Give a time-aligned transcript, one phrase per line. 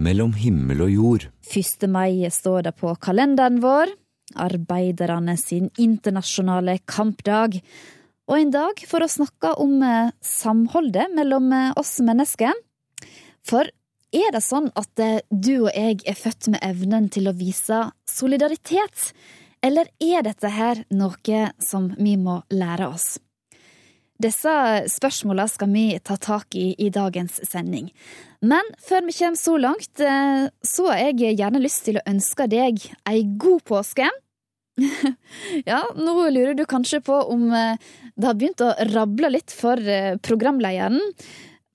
[0.00, 1.26] mellom himmel og jord.
[1.50, 1.86] 1.
[1.90, 3.92] mai står det på kalenderen vår.
[4.40, 7.58] Arbeiderne sin internasjonale kampdag.
[8.30, 12.54] Og en dag for å snakke om eh, samholdet mellom eh, oss mennesker.
[13.46, 13.66] For
[14.14, 17.88] er det sånn at eh, du og jeg er født med evnen til å vise
[18.08, 19.10] solidaritet?
[19.60, 23.16] Eller er dette her noe som vi må lære oss?
[24.20, 24.52] Disse
[24.92, 27.88] spørsmåla skal vi ta tak i i dagens sending.
[28.40, 32.46] Men før vi kommer så langt, eh, så har jeg gjerne lyst til å ønske
[32.48, 34.08] deg ei god påske.
[35.70, 37.76] ja, nå lurer du kanskje på om eh,
[38.16, 41.00] det har begynt å rable litt for eh, programlederen.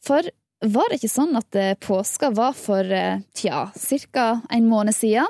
[0.06, 0.26] For
[0.66, 2.90] var det ikke sånn at påska var for
[3.38, 3.68] tja,
[4.14, 4.28] ca.
[4.50, 5.28] en måned siden?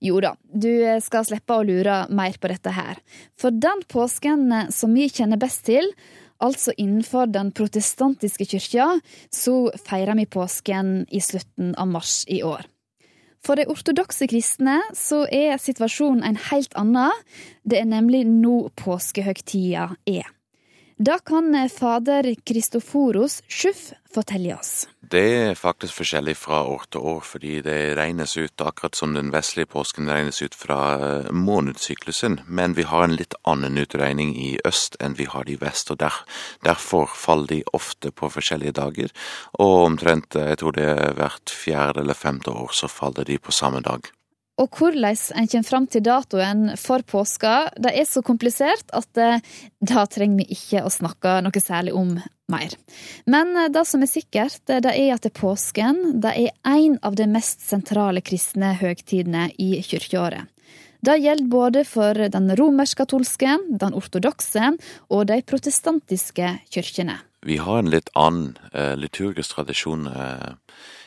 [0.00, 0.70] Jo da, du
[1.04, 3.02] skal slippe å lure mer på dette her.
[3.36, 5.90] For den påsken som vi kjenner best til,
[6.40, 8.88] altså innenfor den protestantiske kyrkja,
[9.32, 12.66] så feirer vi påsken i slutten av mars i år.
[13.40, 17.14] For de ortodokse kristne så er situasjonen en helt annen.
[17.64, 20.28] Det er nemlig nå påskehøgtida er.
[21.02, 24.84] Da kan fader Kristoforos Schuff fortelle oss.
[25.00, 29.30] Det er faktisk forskjellig fra år til år, fordi det regnes ut, akkurat som den
[29.32, 32.42] vestlige påsken regnes ut fra eh, månedssyklusen.
[32.44, 36.02] Men vi har en litt annen utregning i øst enn vi har i vest, og
[36.04, 36.20] der,
[36.68, 39.08] derfor faller de ofte på forskjellige dager.
[39.56, 43.40] Og omtrent, eh, jeg tror det er hvert fjerde eller femte år, så faller de
[43.40, 44.12] på samme dag.
[44.60, 49.30] Og hvordan en kommer fram til datoen for påska, det er så komplisert at det,
[49.80, 52.18] da trenger vi ikke å snakke noe særlig om
[52.50, 52.76] mer.
[53.30, 57.16] Men eh, det som er sikkert, eh, det er at påsken det er en av
[57.16, 60.50] de mest sentrale kristne høgtidene i kirkeåret.
[61.00, 64.74] Det gjelder både for den romersk-katolske, den ortodokse
[65.08, 67.16] og de protestantiske kirkene.
[67.48, 68.58] Vi har en litt annen
[69.00, 70.58] liturgisk tradisjon uh,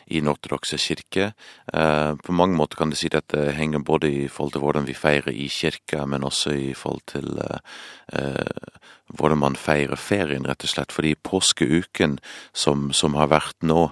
[0.08, 1.32] i den ortodokse kirke.
[1.74, 4.88] Eh, på mange måter kan du si at det henger både i forhold til hvordan
[4.88, 7.60] vi feirer i kirka, men også i forhold til eh,
[8.20, 8.82] eh,
[9.14, 10.92] hvordan man feirer ferien, rett og slett.
[10.92, 12.20] Fordi påskeuken
[12.54, 13.90] som, som har vært nå,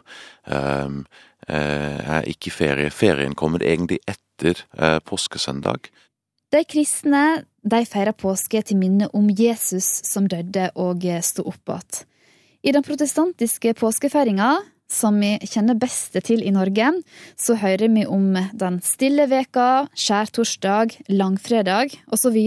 [1.52, 2.90] er ikke ferie.
[2.90, 4.64] Ferien kommer egentlig etter
[5.06, 5.91] påskesøndag.
[6.52, 12.08] De kristne de feirer påske til minne om Jesus som døde og sto opp igjen.
[12.62, 14.56] I den protestantiske påskefeiringa
[14.91, 16.91] som vi kjenner best til i Norge,
[17.40, 22.38] så hører vi om den stille veka, skjærtorsdag, langfredag osv.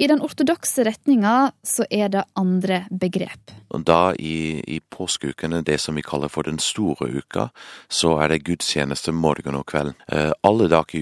[0.00, 3.52] I den ortodokse retninga så er det andre begrep.
[3.84, 7.50] Da i, i påskeukene, det som vi kaller for den store uka,
[7.92, 9.92] så er det gudstjeneste morgen og kveld.
[10.08, 10.94] Eh, alle dag,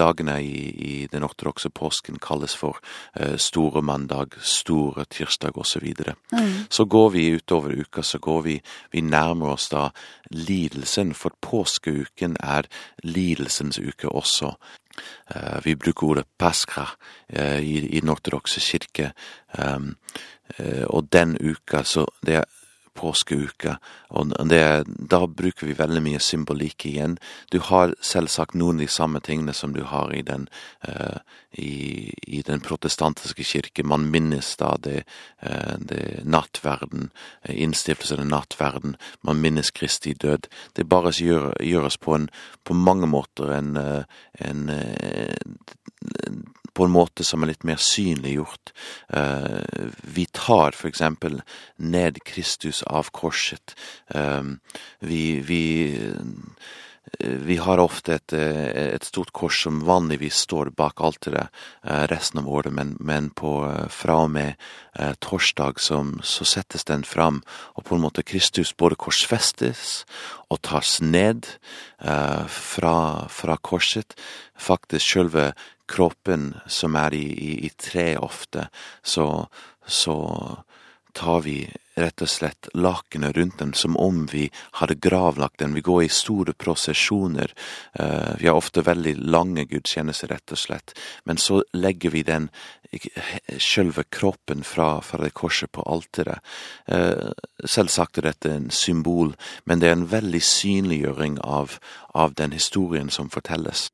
[0.00, 2.80] dagene i, i, den ortodokse påsken kalles for
[3.12, 5.76] eh, store mandag, store tirsdag osv.
[5.76, 6.14] Så, videre.
[6.32, 6.70] mm.
[6.70, 9.90] så går vi utover uka, så går vi Vi nærmer oss da
[10.30, 12.64] lidelsen, for påskeuken er
[13.04, 14.54] lidelsens uke også.
[15.34, 16.86] Eh, vi bruker ordet paskra
[17.28, 19.12] eh, i, i den ortodokse kirke.
[19.58, 19.78] Eh,
[20.86, 22.44] og den uka, så det er
[22.96, 23.76] påskeuka,
[24.16, 27.16] og det, da bruker vi veldig mye symbolikk igjen.
[27.52, 30.48] Du har selvsagt noen av de samme tingene som du har i den,
[30.88, 31.18] uh,
[31.52, 33.84] i, i, den protestantiske kirke.
[33.84, 35.04] Man minnes da det,
[35.44, 37.10] uh, det nattverden,
[37.48, 38.96] innstiftelsen av nattverden.
[39.26, 40.50] Man minnes Kristi død.
[40.78, 42.30] Det bare gjør, gjøres på, en,
[42.64, 46.44] på mange måter en, en, en
[46.76, 48.72] på en måte som er litt mer synliggjort.
[49.08, 51.40] Eh, vi tar for eksempel
[51.80, 53.76] ned Kristus av korset.
[54.12, 54.42] Eh,
[55.00, 55.62] vi, vi
[57.18, 61.48] vi har ofte et, eh, et, stort kors som vanligvis står bak alteret
[62.10, 63.52] resten av året, men, men på,
[63.92, 64.56] fra og med
[64.98, 67.42] eh, torsdag som, så settes den fram,
[67.78, 70.04] og på en måte Kristus både korsfestes
[70.50, 71.46] og tas ned
[72.02, 72.98] eh, fra,
[73.30, 74.18] fra korset.
[74.58, 75.52] Faktisk selve
[75.86, 78.66] kroppen som er i, i, i tre ofte,
[79.06, 79.46] så,
[79.86, 80.16] så
[81.16, 81.64] tar vi
[81.96, 84.50] rett og slett lakenet rundt den som om vi
[84.80, 85.74] hadde gravlagt den.
[85.74, 87.54] Vi går i store prosesjoner.
[88.00, 90.92] Uh, vi har ofte veldig lange gudstjenester, rett og slett.
[91.24, 92.50] Men så legger vi den
[93.58, 96.44] sjølve kroppen fra, fra, det korset på alteret.
[96.84, 97.32] Uh,
[97.64, 99.32] selvsagt er dette en symbol,
[99.64, 101.78] men det er en veldig synliggjøring av,
[102.12, 103.88] av den historien som fortelles.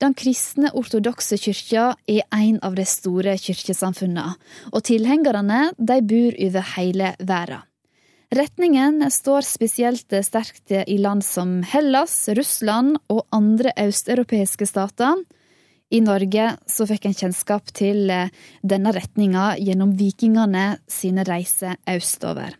[0.00, 4.32] Den kristne ortodokse kyrkja er en av de store kirkesamfunnene,
[4.72, 7.66] og tilhengerne de bor over hele verden.
[8.30, 15.18] Retningen står spesielt sterkt i land som Hellas, Russland og andre østeuropeiske stater.
[15.90, 18.06] I Norge så fikk en kjennskap til
[18.62, 22.59] denne retninga gjennom vikingene sine reiser østover.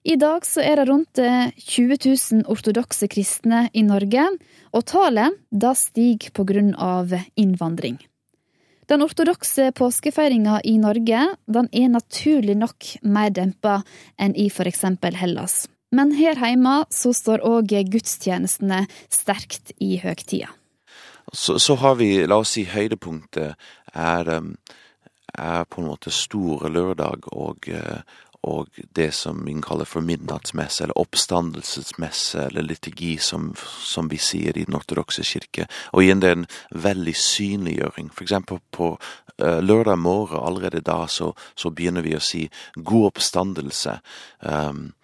[0.00, 4.22] I dag så er det rundt 20 000 ortodokse kristne i Norge,
[4.72, 6.32] og tallet da stiger
[6.80, 7.98] av innvandring.
[8.88, 13.82] Den ortodokse påskefeiringa i Norge den er naturlig nok mer dempa
[14.18, 15.68] enn i eksempel Hellas.
[15.92, 20.48] Men her hjemme så står òg gudstjenestene sterkt i høgtida.
[21.32, 23.54] Så, så, har vi, la oss si høydepunktet
[23.94, 24.56] er, um,
[25.38, 28.02] er på en måte store lørdag og, uh,
[28.42, 33.54] og det som vi kaller for midnattsmesse, eller oppstandelsesmesse, eller liturgi, som,
[33.84, 35.66] som, vi sier i Den ortodokse kirke.
[35.92, 38.08] Og igjen det er en veldig synliggjøring.
[38.14, 42.46] For eksempel på uh, lørdag morgen, allerede da, så, så, begynner vi å si
[42.76, 43.98] god oppstandelse.
[44.40, 44.94] Um,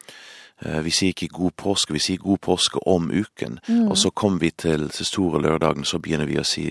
[0.65, 3.61] uh, vi sier ikke god påske, vi sier god påske om uken.
[3.69, 3.91] Mm.
[3.91, 6.71] Og så kommer vi til, til store lørdagen, så begynner vi å si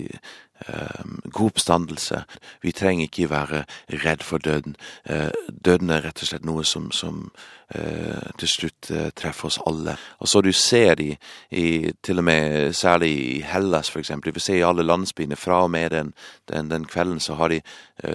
[1.32, 2.22] god oppstandelse.
[2.62, 3.64] Vi trenger ikke være
[4.04, 4.76] redd for døden.
[5.04, 5.30] Eh,
[5.64, 7.28] døden er rett og slett noe som, som
[7.74, 9.96] uh, til slutt uh, treffer oss alle.
[10.22, 11.10] Og så du ser i,
[11.50, 15.70] i til og med særlig i Hellas eksempel, vi ser i alle landsbyene fra og
[15.70, 16.12] med den,
[16.48, 17.60] den, den kvelden så har de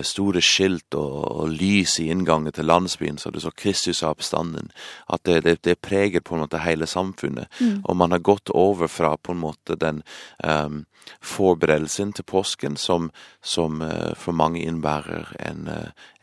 [0.05, 4.69] store skilt og, og, lys i inngangen til landsbyen, så det så Kristus av oppstanden.
[5.09, 7.49] At det, det, det, preger på en måte hele samfunnet.
[7.59, 7.81] Mm.
[7.83, 10.03] Og man har gått over fra på en måte den
[10.43, 10.85] um,
[11.21, 13.11] forberedelsen til påsken som,
[13.41, 13.81] som
[14.15, 15.69] for mange innebærer en,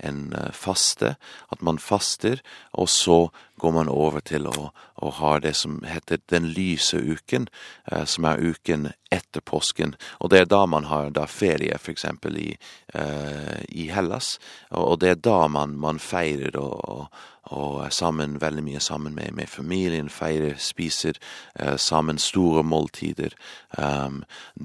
[0.05, 0.21] en
[0.53, 1.15] faste,
[1.53, 2.43] at man faster,
[2.73, 3.29] og så
[3.59, 7.49] går man over til å, å ha det som heter den lyse uken,
[7.93, 9.95] eh, som er uken etter påsken.
[10.21, 12.05] Og det er da man har da ferie, f.eks.
[12.29, 12.51] I,
[12.95, 14.37] eh, i Hellas.
[14.71, 17.09] Og det er da man, man feirer og,
[17.57, 21.17] og er sammen veldig mye sammen med, med familien, feirer, spiser
[21.55, 23.33] eh, sammen store måltider,
[23.79, 24.23] um,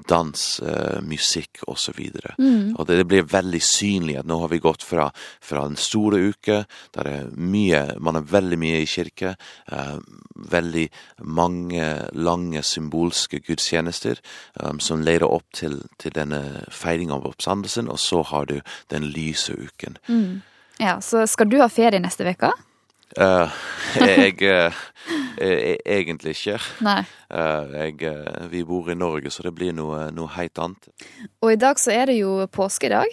[0.08, 2.00] dans, eh, musikk osv.
[2.38, 2.74] Mm.
[2.76, 5.08] Og det, det, blir veldig synlig at nå har vi gått fra,
[5.40, 6.64] fra den store uke,
[6.96, 9.34] der er mye, man er veldig mye i kirke,
[9.72, 9.98] uh,
[10.52, 10.86] veldig
[11.24, 14.20] mange lange symbolske gudstjenester
[14.60, 16.42] um, som leder opp til, til denne
[16.72, 18.60] feiringa av oppstandelsen, og så har du
[18.92, 19.98] den lyse uken.
[20.08, 20.42] Mm.
[20.78, 22.50] Ja, Så skal du ha ferie neste uke?
[23.14, 23.50] Uh,
[24.00, 24.74] jeg uh,
[25.38, 26.58] Egentlig ikke.
[26.82, 28.14] Uh, jeg,
[28.50, 30.88] vi bor i Norge, så det blir noe, noe helt annet.
[31.42, 33.10] Og i dag så er det jo påskedag.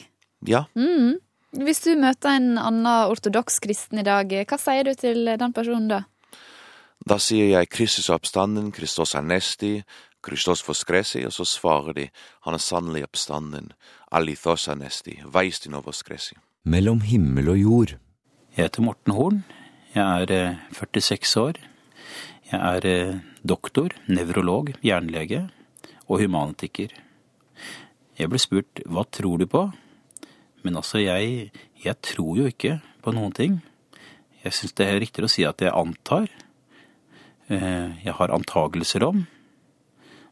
[0.47, 0.65] Ja.
[0.77, 1.19] Mm.
[1.51, 5.89] Hvis du møter en annen ortodoks kristen i dag, hva sier du til den personen
[5.91, 6.03] da?
[7.03, 9.83] Da sier jeg 'Kristus er oppstanden', 'Kristus er nesti',
[10.21, 12.09] 'Kristus forskresi', og så svarer de
[12.45, 13.71] 'Han er sannelig oppstanden',
[14.11, 16.39] 'Alithos er nesti', 'Veistin forskresi'.
[16.63, 17.97] Mellom himmel og jord.
[18.55, 19.43] Jeg heter Morten Horn.
[19.95, 21.53] Jeg er 46 eh, år.
[22.51, 25.49] Jeg er eh, doktor, nevrolog, jernlege
[26.07, 26.87] og humanetiker.
[28.19, 29.71] Jeg ble spurt hva tror du på?
[30.63, 31.51] Men altså, jeg,
[31.83, 33.59] jeg tror jo ikke på noen ting.
[34.43, 36.29] Jeg syns det er riktigere å si at jeg antar.
[37.49, 39.25] Eh, jeg har antagelser om.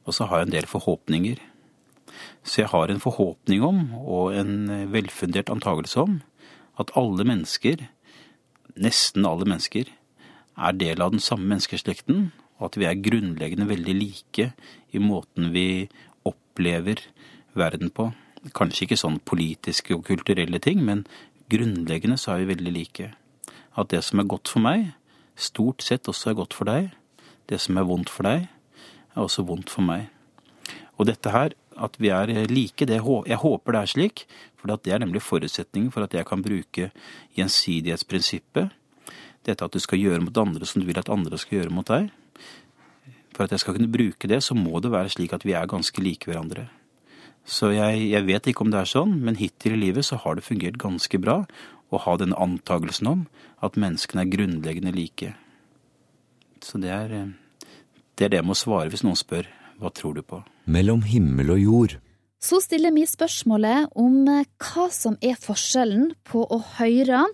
[0.06, 1.42] Og så har jeg en del forhåpninger.
[2.44, 6.20] Så jeg har en forhåpning om, og en velfundert antagelse om,
[6.80, 7.86] at alle mennesker
[8.80, 9.90] nesten alle mennesker
[10.60, 12.30] er del av den samme menneskeslekten,
[12.60, 14.50] og at vi er grunnleggende veldig like
[14.92, 15.88] i måten vi
[16.28, 17.06] opplever
[17.58, 18.10] verden på.
[18.56, 21.04] Kanskje ikke sånn politiske og kulturelle ting, men
[21.52, 23.10] grunnleggende så er vi veldig like.
[23.76, 24.94] At det som er godt for meg,
[25.36, 26.94] stort sett også er godt for deg.
[27.52, 28.48] Det som er vondt for deg,
[29.16, 30.08] er også vondt for meg.
[31.00, 34.26] Og dette her, at vi er like, det, jeg håper det er slik,
[34.60, 36.90] for det er nemlig forutsetningen for at jeg kan bruke
[37.38, 38.76] gjensidighetsprinsippet.
[39.48, 41.88] Dette at du skal gjøre mot andre som du vil at andre skal gjøre mot
[41.88, 42.10] deg.
[43.36, 45.70] For at jeg skal kunne bruke det, så må det være slik at vi er
[45.72, 46.68] ganske like hverandre.
[47.50, 50.38] Så jeg, jeg vet ikke om det er sånn, men hittil i livet så har
[50.38, 51.42] det fungert ganske bra
[51.90, 53.24] å ha denne antagelsen om
[53.66, 55.32] at menneskene er grunnleggende like.
[56.62, 57.32] Så det er eh,
[58.14, 60.44] det, er det jeg må svare hvis noen spør hva tror du på.
[60.70, 61.98] Mellom himmel og jord
[62.40, 67.26] så stiller vi spørsmålet om eh, hva som er forskjellen på å høre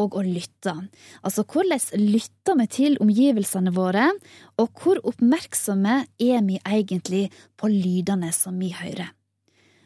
[0.00, 0.72] og å lytte.
[1.20, 4.08] Altså hvordan lytter vi til omgivelsene våre,
[4.56, 7.26] og hvor oppmerksomme er vi egentlig
[7.60, 9.12] på lydene som vi hører.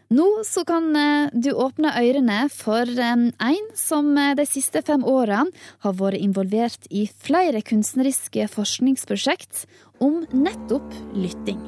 [0.08, 5.52] Nå så kan eh, du åpne ørene for eh, en som de siste fem årene
[5.84, 9.66] har vært involvert i flere kunstneriske forskningsprosjekt
[10.00, 11.60] om nettopp lytting.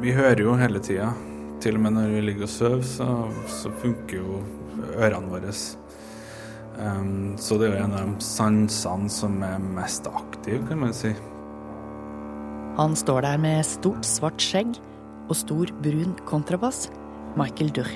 [0.00, 1.10] vi hører jo hele tida.
[1.62, 3.08] Til og med når vi ligger og sover, så,
[3.50, 4.42] så, funker jo
[4.94, 5.54] ørene våre.
[6.78, 10.94] Um, så det er jo en av de sansene som er mest aktive, kan man
[10.94, 11.10] si.
[12.78, 14.76] Han står der med stort, svart skjegg
[15.26, 16.84] og stor, brun kontrabass.
[17.34, 17.90] Michael Durr.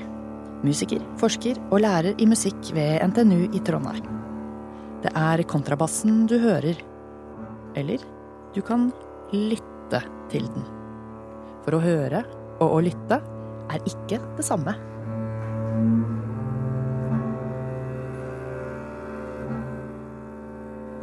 [0.66, 4.02] Musiker, forsker og lærer i musikk ved NTNU i Trondheim.
[5.04, 6.82] Det er kontrabassen du hører.
[7.78, 8.02] Eller
[8.56, 8.90] du kan
[9.30, 10.02] lytte
[10.34, 10.66] til den.
[11.62, 12.24] For å høre
[12.58, 13.20] og å lytte
[13.70, 14.74] er ikke det samme.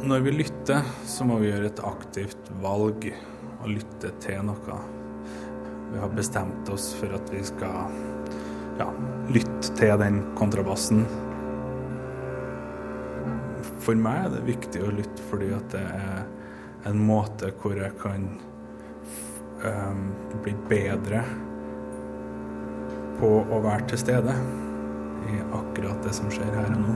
[0.04, 3.08] Når vi lytter, så må vi gjøre et aktivt valg
[3.60, 4.78] og lytte til noe.
[5.90, 7.94] Vi har bestemt oss for at vi skal
[8.78, 8.86] ja,
[9.32, 11.04] lytte til den kontrabassen.
[13.80, 17.92] For meg er det viktig å lytte fordi at det er en måte hvor jeg
[18.00, 18.26] kan
[19.64, 20.04] um,
[20.44, 21.24] bli bedre
[23.20, 24.36] på å være til stede
[25.28, 26.94] i akkurat det som skjer her og nå.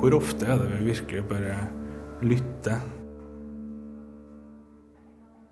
[0.00, 1.54] Hvor ofte er det vi virkelig bare
[2.26, 2.82] lytter?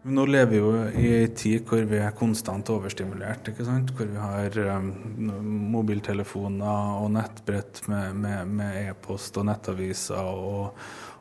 [0.02, 3.50] Nå lever vi jo i ei tid hvor vi er konstant overstimulert.
[3.50, 3.90] ikke sant?
[3.92, 4.86] Hvor vi har um,
[5.74, 10.16] mobiltelefoner og nettbrett med, e-post e-post og nettaviser.
[10.24, 10.72] Og,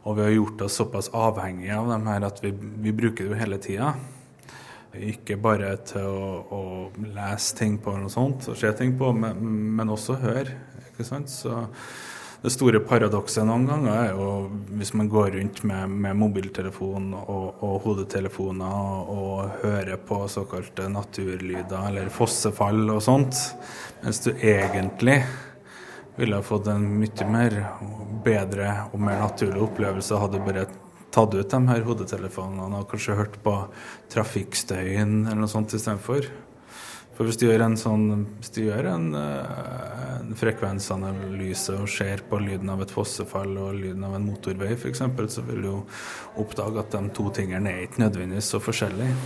[0.06, 3.34] og, vi har gjort oss såpass avhengige av dem her at vi, vi bruker det
[3.34, 3.92] jo hele tida.
[4.96, 6.64] Ikke bare til å, å,
[7.04, 9.44] lese ting på noe sånt og se ting på, men,
[9.76, 10.56] men også høre.
[10.94, 11.28] ikke sant?
[11.28, 11.66] Så
[12.40, 14.28] det store paradokset noen ganger er jo
[14.80, 20.88] hvis man går rundt med, med mobiltelefon og, og hodetelefoner og, og, hører på såkalte
[20.92, 23.36] naturlyder eller fossefall og sånt,
[24.06, 25.20] mens du egentlig
[26.20, 27.58] ville ha fått en mye mer
[28.24, 30.68] bedre og mer naturlig opplevelse hadde du bare
[31.12, 33.56] tatt ut de her hodetelefonene og kanskje hørt på
[34.14, 36.28] trafikkstøyen eller noe sånt istedenfor.
[37.20, 38.04] For hvis du gjør en sånn
[38.40, 43.74] Hvis du gjør en, eh, en frekvensanalyse og ser på lyden av et fossefall og
[43.76, 45.02] lyden av en motorvei f.eks.,
[45.36, 45.80] så vil du jo
[46.40, 49.18] oppdage at de to tingene er ikke nødvendigvis så forskjellige.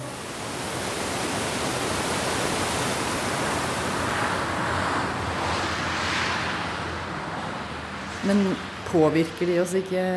[8.26, 8.44] Men
[8.90, 10.08] påvirker de oss ikke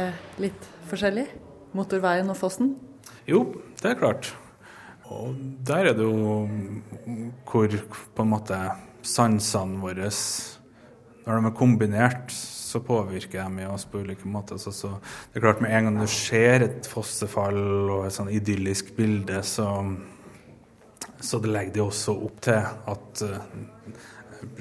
[0.41, 1.29] litt forskjellig?
[1.77, 2.73] Motorveien og fossen?
[3.29, 3.45] Jo,
[3.83, 4.33] det er klart.
[5.15, 5.37] Og
[5.67, 6.47] der er det jo
[7.47, 7.79] hvor
[8.17, 8.59] på en måte
[9.07, 10.11] sansene våre
[11.27, 14.59] Når de er kombinert, så påvirker de oss på ulike måter.
[14.59, 14.97] Så, så,
[15.33, 19.43] det er klart Med en gang du ser et fossefall og et sånn idyllisk bilde,
[19.43, 19.69] så,
[21.21, 23.41] så det legger de også opp til at uh,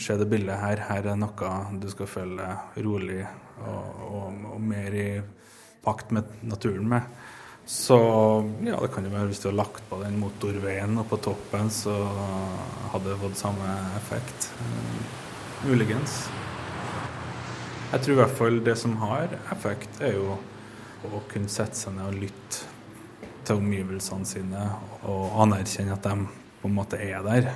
[0.01, 0.79] Se det bildet her.
[0.87, 2.45] Her er noe du skal føle
[2.81, 3.19] rolig
[3.59, 5.09] og, og, og mer i
[5.85, 7.03] pakt med naturen med.
[7.65, 7.97] Så
[8.61, 11.71] ja, det kan jo være hvis du har lagt på den motorveien og på toppen,
[11.73, 11.95] så
[12.93, 14.51] hadde det fått samme effekt.
[14.59, 15.23] Uh,
[15.65, 16.27] muligens.
[17.91, 20.35] Jeg tror i hvert fall det som har effekt, er jo
[21.05, 22.71] å kunne sette seg ned og lytte
[23.45, 24.63] til omgivelsene sine
[25.05, 26.25] og anerkjenne at de
[26.61, 27.49] på en måte er der.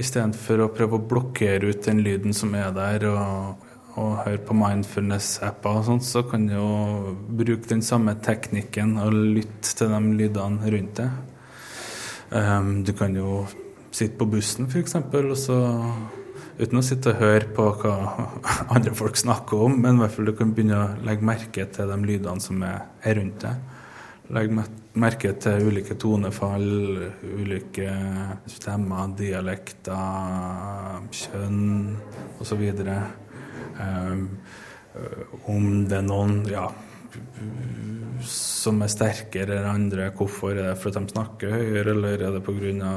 [0.00, 4.56] Istedenfor å prøve å blokkere ut den lyden som er der, og og høre på
[4.56, 6.68] mindfulness-apper og sånt, så kan du jo
[7.28, 11.10] bruke den samme teknikken og lytte til de lydene rundt deg.
[12.32, 13.42] Um, du kan jo
[13.92, 15.58] sitte på bussen f.eks., og så
[16.56, 17.96] uten å sitte og høre på hva
[18.74, 21.92] andre folk snakker om, men i hvert fall du kan begynne å legge merke til
[21.92, 23.68] de lydene som er, er rundt deg.
[24.32, 24.64] Legge
[25.02, 26.64] merke til ulike tonefall,
[27.20, 27.92] ulike
[28.48, 31.98] stemmer, dialekter, kjønn
[32.40, 32.62] osv.
[32.80, 33.21] Um,
[35.48, 36.66] om det er noen ja,
[38.26, 42.42] som er sterkere enn andre, hvorfor er det fordi de snakker høyere, eller er det
[42.46, 42.96] pga.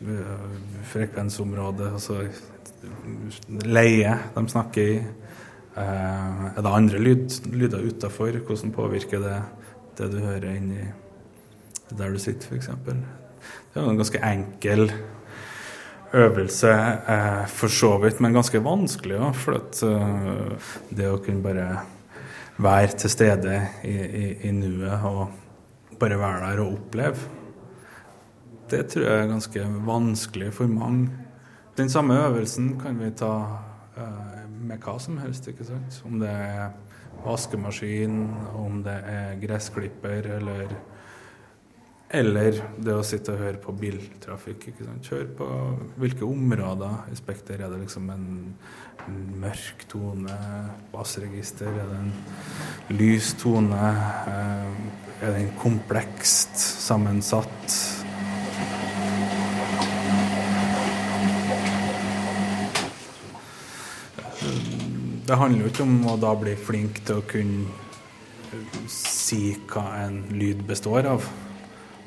[0.00, 0.52] Uh,
[0.88, 2.22] frekvensområdet, altså
[3.68, 4.94] leie de snakker i?
[5.74, 8.38] Uh, er det andre lyd, lyder utafor?
[8.46, 9.36] Hvordan påvirker det
[9.98, 10.86] det du hører inni
[11.90, 12.70] der du sitter, f.eks.?
[12.80, 14.88] Det er en ganske enkel
[16.14, 19.16] øvelse er for så vidt, men ganske vanskelig.
[19.16, 21.68] Ja, for at, eh, det å kunne bare
[22.60, 25.28] være til stede i, i, i nuet og
[26.00, 27.28] bare være der og oppleve,
[28.70, 31.08] det tror jeg er ganske vanskelig for mange.
[31.76, 33.32] Den samme øvelsen kan vi ta
[33.96, 35.48] eh, med hva som helst.
[35.48, 36.02] ikke sant?
[36.06, 36.70] Om det er
[37.24, 38.22] vaskemaskin,
[38.54, 40.74] om det er gressklipper eller
[42.10, 44.70] eller det å sitte og høre på biltrafikk.
[44.72, 45.06] ikke sant?
[45.06, 45.48] Kjøre på
[46.02, 47.60] hvilke områder i Spekter.
[47.62, 48.24] Er det liksom en,
[49.06, 50.38] en mørk tone?
[50.90, 51.70] Bassregister?
[51.70, 53.92] Er det en lys tone?
[54.26, 54.72] Eh,
[55.22, 57.76] er den komplekst sammensatt?
[65.30, 67.70] Det handler jo ikke om å da bli flink til å kunne
[68.90, 71.28] si hva en lyd består av.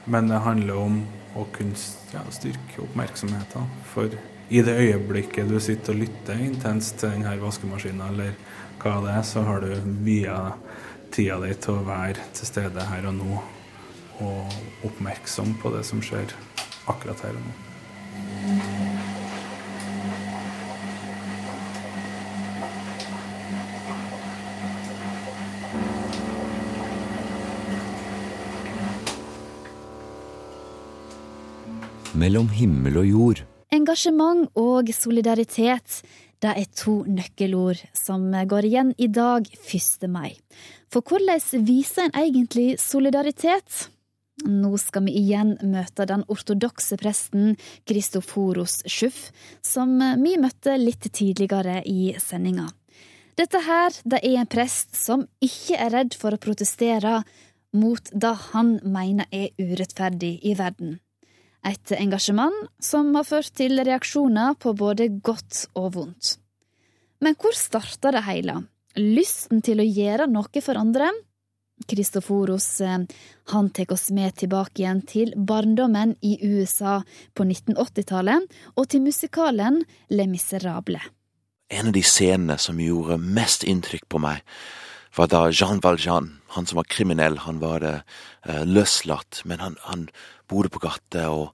[0.06, 1.02] Men det handler om
[1.40, 1.78] å kunne
[2.14, 3.70] ja, styrke oppmerksomheten.
[3.94, 4.12] For
[4.54, 8.36] i det øyeblikket du sitter og lytter intenst til denne vaskemaskinen, eller
[8.84, 10.38] hva det er, så har du via
[11.14, 13.42] tida di til å være til stede her og nå,
[14.24, 16.36] og oppmerksom på det som skjer
[16.92, 18.63] akkurat her og nå.
[32.14, 33.40] Mellom himmel og jord.
[33.74, 36.04] Engasjement og solidaritet
[36.46, 40.06] det er to nøkkelord som går igjen i dag, 1.
[40.14, 40.36] mai.
[40.94, 43.88] For hvordan viser en egentlig solidaritet?
[44.46, 47.56] Nå skal vi igjen møte den ortodokse presten
[47.90, 49.32] Kristoforos Schuff,
[49.66, 52.68] som vi møtte litt tidligere i sendinga.
[53.34, 57.24] Dette her det er en prest som ikke er redd for å protestere
[57.74, 61.00] mot det han mener er urettferdig i verden.
[61.64, 66.38] Et engasjement som har ført til reaksjoner på både godt og vondt.
[67.24, 68.58] Men hvor starta det hele?
[69.00, 71.08] Lysten til å gjøre noe for andre?
[71.90, 72.68] Kristoforos
[73.52, 77.00] han tar oss med tilbake igjen til barndommen i USA
[77.34, 78.46] på 1980-tallet,
[78.78, 79.82] og til musikalen
[80.14, 81.02] Le Miserable.
[81.74, 84.44] En av de scenene som gjorde mest inntrykk på meg,
[85.16, 90.08] var da Jean Valjean, han som var kriminell, han var uh, løslatt, men han, han
[90.50, 91.54] bodde på gata, og,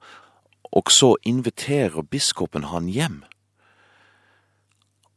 [0.72, 3.22] og så inviterer biskopen han hjem.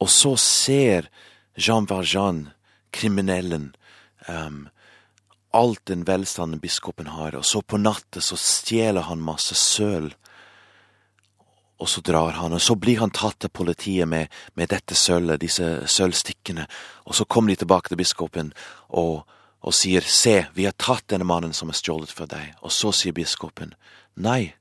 [0.03, 1.11] Og så ser
[1.55, 2.49] Jean Valjean,
[2.93, 3.71] kriminellen,
[4.29, 4.67] um,
[5.53, 10.15] alt den velstanden biskopen har, og så på natta så stjeler han masse søl.
[11.83, 15.41] Og så drar han, og så blir han tatt til politiet med, med dette sølvet,
[15.43, 16.69] disse sølvstikkene,
[17.11, 18.53] og så kommer de tilbake til biskopen
[18.89, 19.25] og,
[19.67, 22.93] og sier, se, vi har tatt denne mannen som er stjålet fra deg, og så
[22.95, 23.75] sier biskopen,
[24.15, 24.53] nei,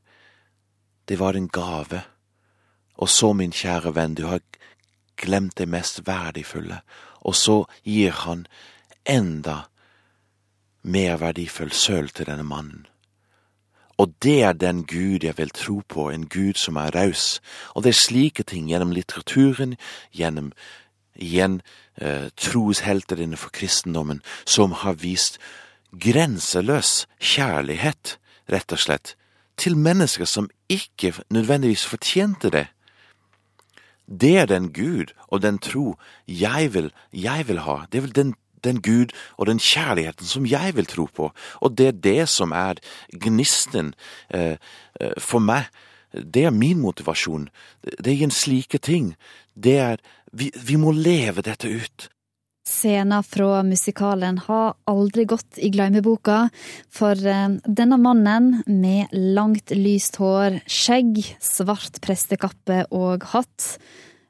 [1.05, 2.01] det var en gave,
[2.97, 4.41] og så, min kjære venn, du har
[5.21, 6.81] glemt det mest verdifulle,
[7.21, 8.47] og så gir han
[9.05, 9.67] enda
[10.81, 12.87] mer verdifull sølv til denne mannen.
[13.97, 17.41] Og det er den Gud jeg vil tro på, en Gud som er raus.
[17.75, 19.75] Og det er slike ting gjennom litteraturen,
[20.15, 20.51] gjennom
[21.15, 21.61] igjen
[21.95, 25.39] eh, troshelter innenfor kristendommen, som har vist
[25.91, 28.17] grenseløs kjærlighet,
[28.51, 29.15] rett og slett,
[29.57, 32.67] til mennesker som ikke nødvendigvis fortjente det.
[34.07, 35.95] Det er den Gud og den tro
[36.27, 37.85] jeg vil, jeg vil ha.
[37.91, 38.33] Det er vel den
[38.65, 41.31] den Gud og den kjærligheten som jeg vil tro på.
[41.61, 43.93] Og det er det som er gnisten
[44.29, 44.57] eh,
[45.17, 45.69] for meg.
[46.11, 47.47] Det er min motivasjon.
[47.81, 49.13] Det er en slike ting.
[49.55, 52.09] Det er vi, vi må leve dette ut.
[52.67, 56.45] Scener fra musikalen har aldri gått i glemmeboka,
[56.93, 63.75] for denne mannen med langt, lyst hår, skjegg, svart prestekappe og hatt,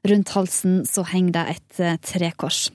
[0.08, 2.70] rundt halsen så henger det et trekors.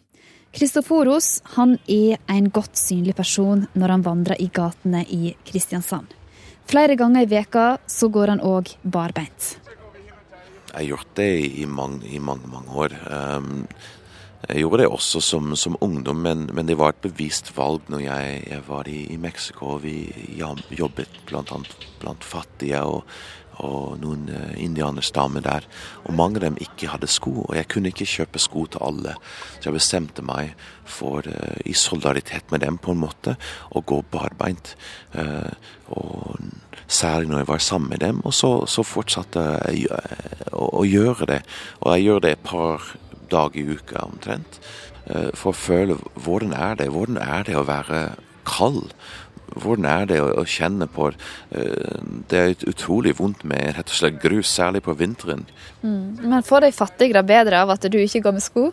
[0.56, 6.14] Kristoforos han er en godt synlig person når han vandrer i gatene i Kristiansand.
[6.66, 9.50] Flere ganger i veka så går han òg barbeint.
[10.70, 11.28] Jeg har gjort det
[11.60, 12.96] i mange, i mange, mange år.
[13.04, 13.66] Um,
[14.48, 18.06] jeg gjorde det også som, som ungdom, men, men, det var et bevisst valg når
[18.06, 19.76] jeg, jeg var i, i Mexico.
[19.82, 19.96] Vi
[20.36, 23.04] jobbet blant annet blant fattige og,
[23.64, 25.66] og noen uh, indianerstammer der.
[26.04, 29.16] Og mange av dem ikke hadde sko, og jeg kunne ikke kjøpe sko til alle.
[29.58, 33.36] Så jeg bestemte meg for, uh, i solidaritet med dem på en måte,
[33.70, 34.74] å gå barbeint.
[35.16, 35.52] Uh,
[35.88, 36.36] og
[36.86, 38.20] særlig når jeg var sammen med dem.
[38.24, 39.88] Og så, så fortsatte jeg
[40.52, 41.40] å, å, gjøre det.
[41.82, 42.92] Og jeg gjør det et par
[43.30, 44.60] dager i uka omtrent.
[45.38, 46.88] For å føle hvordan er det?
[46.90, 48.00] Hvordan er det å være
[48.46, 48.90] kald?
[49.62, 51.10] Hvordan er det å, kjenne på
[51.50, 55.46] Det er utrolig vondt med rett og slett grus, særlig på vinteren.
[55.82, 56.22] Mm.
[56.22, 58.70] Men får de fattigere bedre av at du ikke går med sko?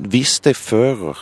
[0.00, 1.18] Hvis det fører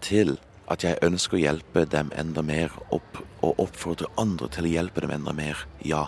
[0.00, 4.72] til at jeg ønsker å hjelpe dem enda mer, opp, og oppfordre andre til å
[4.72, 6.06] hjelpe dem enda mer, ja.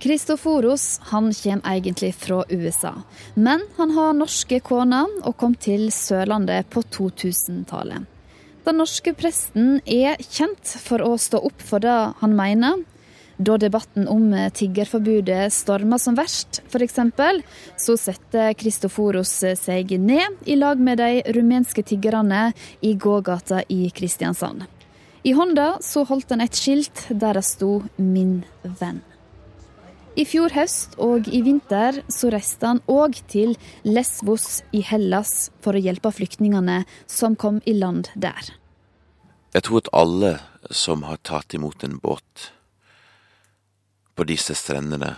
[0.00, 2.94] Kristoforos han kommer egentlig fra USA,
[3.34, 8.08] men han har norske koner og kom til Sørlandet på 2000-tallet.
[8.64, 12.82] Den norske presten er kjent for å stå opp for det han mener.
[13.40, 16.98] Da debatten om tiggerforbudet storma som verst, f.eks.,
[17.80, 22.50] så setter Kristoforos seg ned i lag med de rumenske tiggerne
[22.84, 24.66] i gågata i Kristiansand.
[25.24, 29.09] I hånda så holdt han et skilt der det sto 'Min venn'.
[30.18, 33.52] I fjor høst og i vinter så reiste han òg til
[33.86, 38.50] Lesvos i Hellas for å hjelpe flyktningene som kom i land der.
[39.54, 40.32] Jeg tror at alle
[40.74, 42.50] som har tatt imot en båt
[44.18, 45.14] på disse strendene,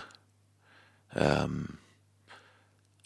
[1.17, 1.79] um,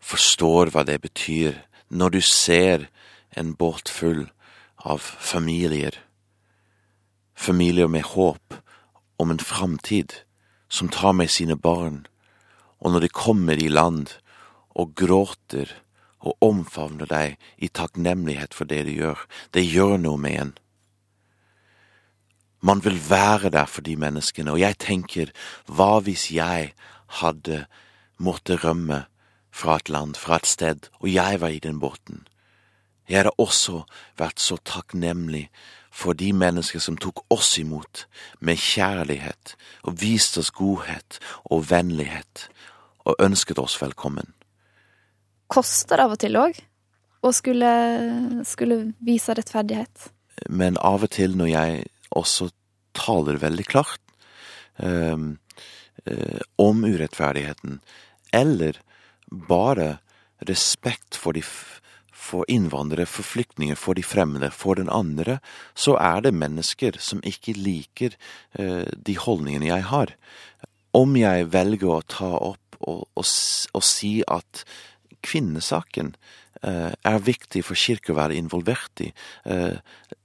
[0.04, 1.56] forstår hva det betyr
[1.88, 2.88] når du ser
[3.32, 4.26] en båt full
[4.84, 5.96] av familier,
[7.34, 8.60] familier med håp
[9.18, 10.27] om en framtid,
[10.70, 12.06] som tar med sine barn,
[12.80, 14.14] og når de kommer i land
[14.78, 15.72] og gråter
[16.20, 19.20] og omfavner deg i takknemlighet for det de gjør,
[19.54, 20.54] det gjør noe med en.
[22.60, 25.32] Man vil være der for de menneskene, og jeg tenker,
[25.70, 26.74] hva hvis jeg
[27.22, 27.66] hadde
[28.18, 29.06] måttet rømme
[29.54, 32.26] fra et land, fra et sted, og jeg var i den båten?
[33.08, 33.86] Jeg hadde også
[34.20, 35.48] vært så takknemlig
[35.98, 38.06] for de mennesker som tok oss imot
[38.46, 39.56] med kjærlighet
[39.88, 41.18] og viste oss godhet
[41.50, 42.48] og vennlighet
[43.08, 44.30] og ønsket oss velkommen.
[45.50, 46.60] Koster av og til òg
[47.26, 47.72] å skulle,
[48.46, 50.10] skulle vise rettferdighet?
[50.54, 51.86] Men av og til når jeg
[52.18, 52.52] også
[52.98, 54.04] taler veldig klart
[54.78, 55.38] um,
[56.62, 57.80] om urettferdigheten,
[58.36, 58.78] eller
[59.28, 59.98] bare
[60.48, 61.42] respekt for, de,
[62.28, 65.40] for innvandrere, for flyktninger, for de fremmede, for den andre,
[65.78, 68.18] så er det mennesker som ikke liker
[68.60, 70.14] eh, de holdningene jeg har.
[70.98, 74.64] Om jeg velger å ta opp og, og, og si at
[75.26, 76.14] kvinnesaken
[76.62, 79.12] eh, er viktig for kirke å være involvert i,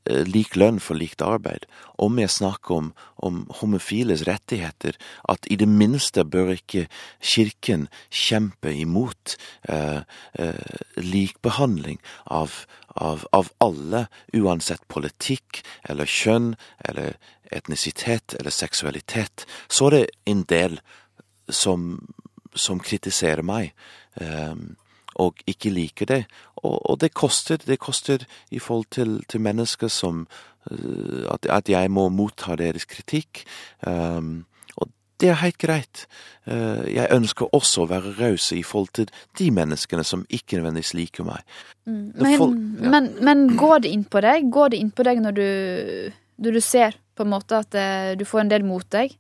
[0.07, 1.67] lik lønn for likt arbeid,
[2.03, 2.89] om jeg snakker om,
[3.23, 4.97] om homofiles rettigheter,
[5.31, 6.89] at i det minste bør ikke
[7.21, 9.37] kirken kjempe imot
[9.69, 10.03] eh,
[10.39, 16.55] eh, likbehandling av, av, av, alle, uansett politikk eller kjønn
[16.89, 17.15] eller
[17.53, 20.79] etnisitet eller seksualitet, så er det en del
[21.53, 21.95] som,
[22.55, 23.71] som kritiserer meg.
[24.19, 24.57] Eh,
[25.23, 26.23] og ikke liker det.
[26.63, 27.57] Og, og, det koster.
[27.57, 30.27] Det koster i forhold til, til mennesker som
[30.71, 33.45] uh, at, at, jeg må motta deres kritikk.
[33.87, 34.45] Um,
[34.77, 36.07] og det er helt greit.
[36.47, 40.95] Uh, jeg ønsker også å være raus i forhold til de menneskene som ikke nødvendigvis
[40.99, 41.47] liker meg.
[41.87, 42.13] Mm.
[42.19, 42.93] Men, folk, ja.
[42.95, 44.51] men, men, går det inn på deg?
[44.53, 45.49] Går det inn på deg når du,
[46.43, 49.19] når du ser på en måte at uh, du får en del mot deg?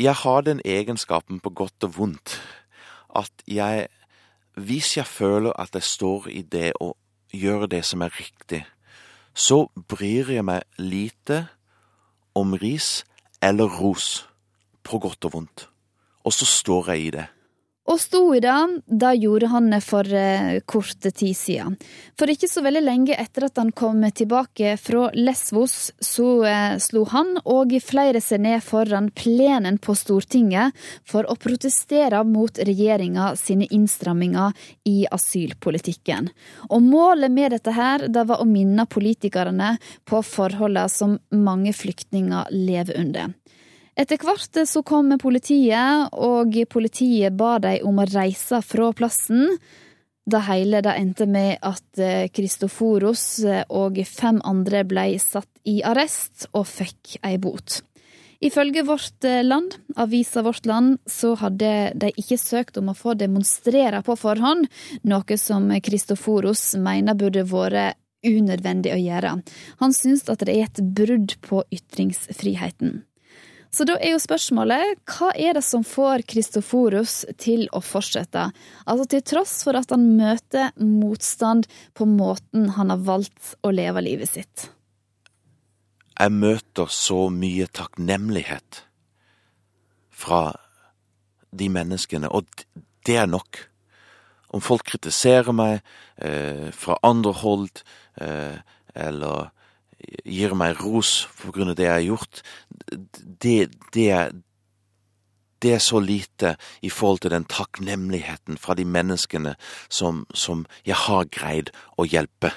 [0.00, 2.38] Jeg har den egenskapen på godt og vondt
[3.16, 3.88] at jeg
[4.54, 6.96] Hvis jeg føler at jeg står i det å
[7.32, 8.64] gjøre det som er riktig,
[9.34, 11.46] så bryr jeg meg lite
[12.34, 13.04] om ris
[13.40, 14.26] eller ros,
[14.82, 15.68] på godt og vondt.
[16.24, 17.26] Og så står jeg i det.
[17.88, 21.78] Og sto i det, da gjorde han det for eh, kort tid siden.
[22.18, 27.06] For ikke så veldig lenge etter at han kom tilbake fra Lesvos, så eh, slo
[27.10, 30.76] han og flere seg ned foran plenen på Stortinget
[31.08, 34.52] for å protestere mot regjeringa sine innstramminger
[34.86, 36.28] i asylpolitikken.
[36.68, 42.52] Og målet med dette her, det var å minne politikerne på forholdene som mange flyktninger
[42.52, 43.32] lever under.
[44.00, 49.58] Etter hvert så kom politiet, og politiet ba dem om å reise fra plassen.
[50.30, 52.00] Det hele det endte med at
[52.32, 57.80] Kristoforos eh, og fem andre ble satt i arrest og fikk ei bot.
[58.40, 63.16] Ifølge Vårt eh, Land, avisa Vårt Land, så hadde de ikke søkt om å få
[63.20, 64.70] demonstrere på forhånd,
[65.04, 69.36] noe som Kristoforos mener burde vært unødvendig å gjøre.
[69.80, 73.02] Han syns at det er et brudd på ytringsfriheten.
[73.70, 78.48] Så da er jo spørsmålet, hva er det som får Kristoforus til å fortsette?
[78.90, 84.02] Altså til tross for at han møter motstand på måten han har valgt å leve
[84.02, 84.66] livet sitt.
[86.18, 88.82] Jeg møter så mye takknemlighet
[90.10, 90.50] fra
[91.54, 92.50] de menneskene, og
[93.06, 93.62] det er nok.
[94.50, 95.78] Om folk kritiserer meg
[96.18, 97.84] eh, fra andre hold,
[98.20, 98.58] eh,
[98.98, 99.54] eller
[100.24, 102.42] gir meg ros på grunn av det jeg har gjort,
[103.42, 104.08] det, det,
[105.62, 109.54] det er så lite i forhold til den takknemligheten fra de menneskene
[109.88, 112.52] som, som jeg har greid å hjelpe.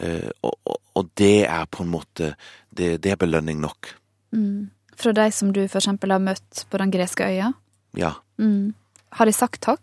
[0.00, 2.36] Uh, og, og, det er på en måte
[2.70, 3.88] Det, det er belønning nok.
[4.30, 4.70] Mm.
[4.94, 7.48] Fra de som du eksempel har møtt på den greske øya?
[7.98, 8.12] Ja.
[8.38, 8.70] Mm.
[9.18, 9.82] Har de sagt takk?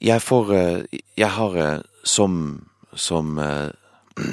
[0.00, 2.64] Jeg får uh, Jeg har uh, som,
[2.96, 3.36] som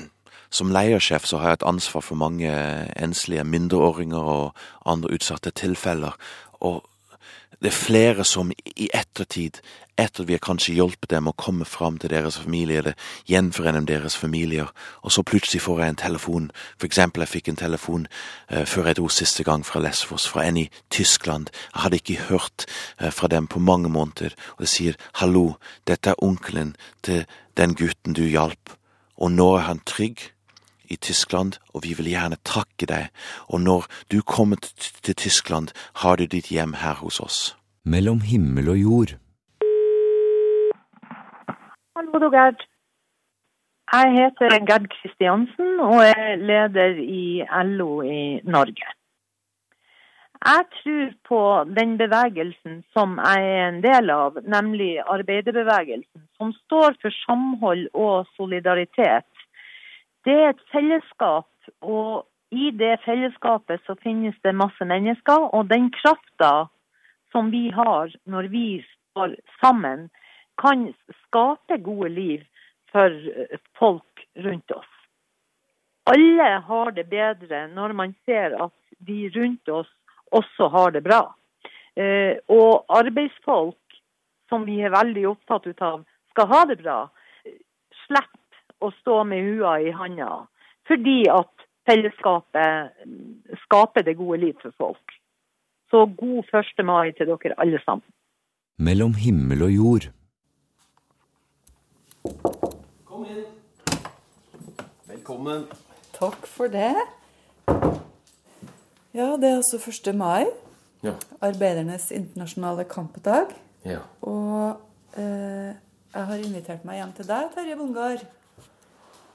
[0.58, 2.52] som leiersjef så har jeg et ansvar for mange
[2.96, 6.18] enslige mindreåringer og andre utsatte tilfeller.
[6.60, 6.84] Og
[7.62, 9.60] det er flere som i ettertid,
[10.02, 12.96] etter at vi har kanskje hjulpet dem å komme fram til deres familie, eller
[13.30, 14.72] gjenforene deres familier,
[15.06, 16.50] og så plutselig får jeg en telefon.
[16.80, 18.08] For eksempel, jeg fikk en telefon
[18.50, 21.52] eh, før jeg dro siste gang fra Lesvos, fra en i Tyskland.
[21.74, 22.66] Jeg hadde ikke hørt
[22.98, 27.28] eh, fra dem på mange måneder, og de sier hallo, dette er onkelen til
[27.60, 28.74] den gutten du hjalp,
[29.22, 30.18] og nå er han trygg
[30.92, 33.10] i Tyskland, og vi vil gjerne takke deg,
[33.54, 34.58] og når du kommer
[35.06, 37.40] til Tyskland, har du ditt hjem her hos oss.
[37.86, 39.14] Mellom himmel og jord.
[41.96, 42.66] Hallo, du Gerd.
[43.92, 48.88] Jeg heter Gerd Kristiansen og er leder i LO i Norge.
[50.42, 51.40] Jeg tror på
[51.78, 58.26] den bevegelsen som jeg er en del av, nemlig arbeiderbevegelsen, som står for samhold og
[58.40, 59.30] solidaritet.
[60.26, 61.50] Det er et fellesskap,
[61.82, 65.46] og i det fellesskapet så finnes det masse mennesker.
[65.54, 66.68] Og den krafta
[67.32, 68.66] som vi har når vi
[69.12, 70.10] står sammen,
[70.58, 70.90] kan
[71.28, 72.42] skape gode liv
[72.92, 73.14] for
[73.78, 74.92] folk rundt oss.
[76.10, 79.90] Alle har det bedre når man ser at de rundt oss
[80.32, 81.22] også har det bra.
[81.96, 83.78] Eh, og arbeidsfolk,
[84.50, 87.00] som vi er veldig opptatt av, skal ha det bra.
[88.06, 90.46] Slipp å stå med hua i handa,
[90.90, 92.96] fordi at fellesskapet
[93.66, 95.18] skaper det gode liv for folk.
[95.92, 96.86] Så god 1.
[96.88, 98.08] mai til dere alle sammen.
[98.80, 100.10] Mellom himmel og jord.
[103.06, 103.44] Kom inn.
[105.12, 105.68] Velkommen.
[106.16, 106.96] Takk for det.
[109.14, 110.14] Ja, det er altså 1.
[110.16, 110.46] mai.
[111.04, 111.16] Ja.
[111.44, 113.52] Arbeidernes internasjonale kampdag.
[113.86, 114.00] Ja.
[114.22, 114.78] Og
[115.18, 115.72] eh,
[116.14, 118.24] jeg har invitert meg hjem til deg, Terje Bongard,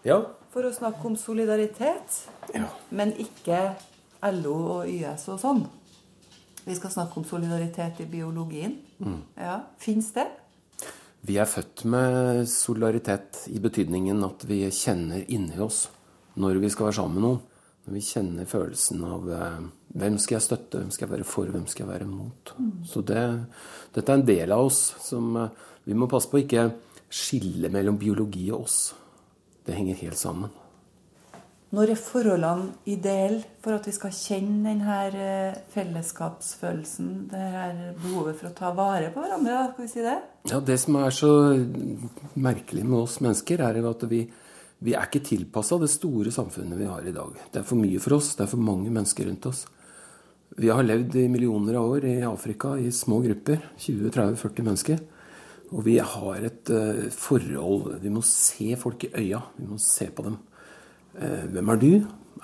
[0.07, 0.21] Ja.
[0.55, 2.21] for å snakke om solidaritet.
[2.55, 2.69] Ja.
[2.91, 3.75] Men ikke
[4.23, 5.65] LO og YS og sånn.
[6.67, 8.79] Vi skal snakke om solidaritet i biologien.
[8.99, 9.21] Mm.
[9.39, 10.27] Ja, Fins det?
[11.27, 15.89] Vi er født med solidaritet i betydningen at vi kjenner inni oss
[16.39, 17.41] når vi skal være sammen med noen.
[17.87, 21.53] Når vi kjenner følelsen av eh, hvem skal jeg støtte, hvem skal jeg være for,
[21.55, 22.53] hvem skal jeg være mot.
[22.91, 23.23] Så det,
[23.95, 26.69] dette er en del av oss som eh, Vi må passe på å ikke
[27.07, 28.79] skille mellom biologi og oss.
[29.63, 30.51] Det henger helt sammen.
[31.77, 37.09] Når er forholdene ideelle for at vi skal kjenne denne eh, fellesskapsfølelsen?
[37.31, 40.17] Det her behovet for å ta vare på hverandre, skal vi si det?
[40.51, 41.33] Ja, Det som er så
[42.35, 44.25] merkelig med oss mennesker, er jo at vi,
[44.85, 47.33] vi er ikke tilpassa det store samfunnet vi har i dag.
[47.53, 49.65] Det er for mye for oss, det er for mange mennesker rundt oss.
[50.57, 55.01] Vi har levd i millioner av år i Afrika i små grupper, 20-30-40 mennesker.
[55.75, 59.41] Og vi har et uh, forhold Vi må se folk i øya.
[59.57, 60.37] Vi må se på dem.
[61.17, 61.91] Uh, hvem er du?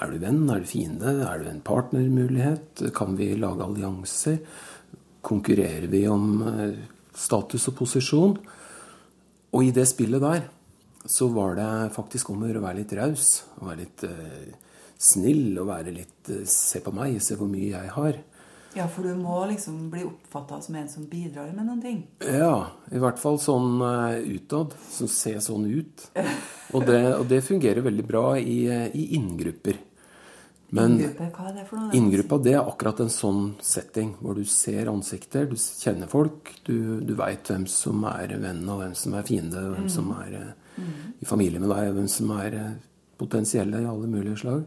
[0.01, 0.43] Er du venn?
[0.51, 1.15] Er du fiende?
[1.29, 2.89] Er du en partnermulighet?
[2.97, 4.41] Kan vi lage allianser?
[5.23, 6.75] Konkurrerer vi om uh,
[7.15, 8.35] status og posisjon?
[9.53, 10.49] Og i det spillet der
[11.05, 13.31] så var det faktisk om å gjøre å være litt raus.
[13.59, 14.53] Å være litt eh,
[15.03, 18.21] snill og være litt eh, Se på meg, se hvor mye jeg har.
[18.73, 21.99] Ja, for du må liksom bli oppfatta som en som bidrar med noen ting.
[22.25, 24.73] Ja, i hvert fall sånn uh, utad.
[24.89, 26.07] Som ser sånn ut.
[26.73, 29.77] Og det, og det fungerer veldig bra i, eh, i inngrupper.
[30.73, 34.89] Men Inngruppe, hva er det inngruppa det er akkurat en sånn setting hvor du ser
[34.89, 39.27] ansikter, du kjenner folk, du, du veit hvem som er venn, og hvem som er
[39.29, 40.39] fiende, og hvem som er
[41.21, 42.73] i familie med deg, hvem som er eh,
[43.21, 44.65] potensielle i alle mulige slag.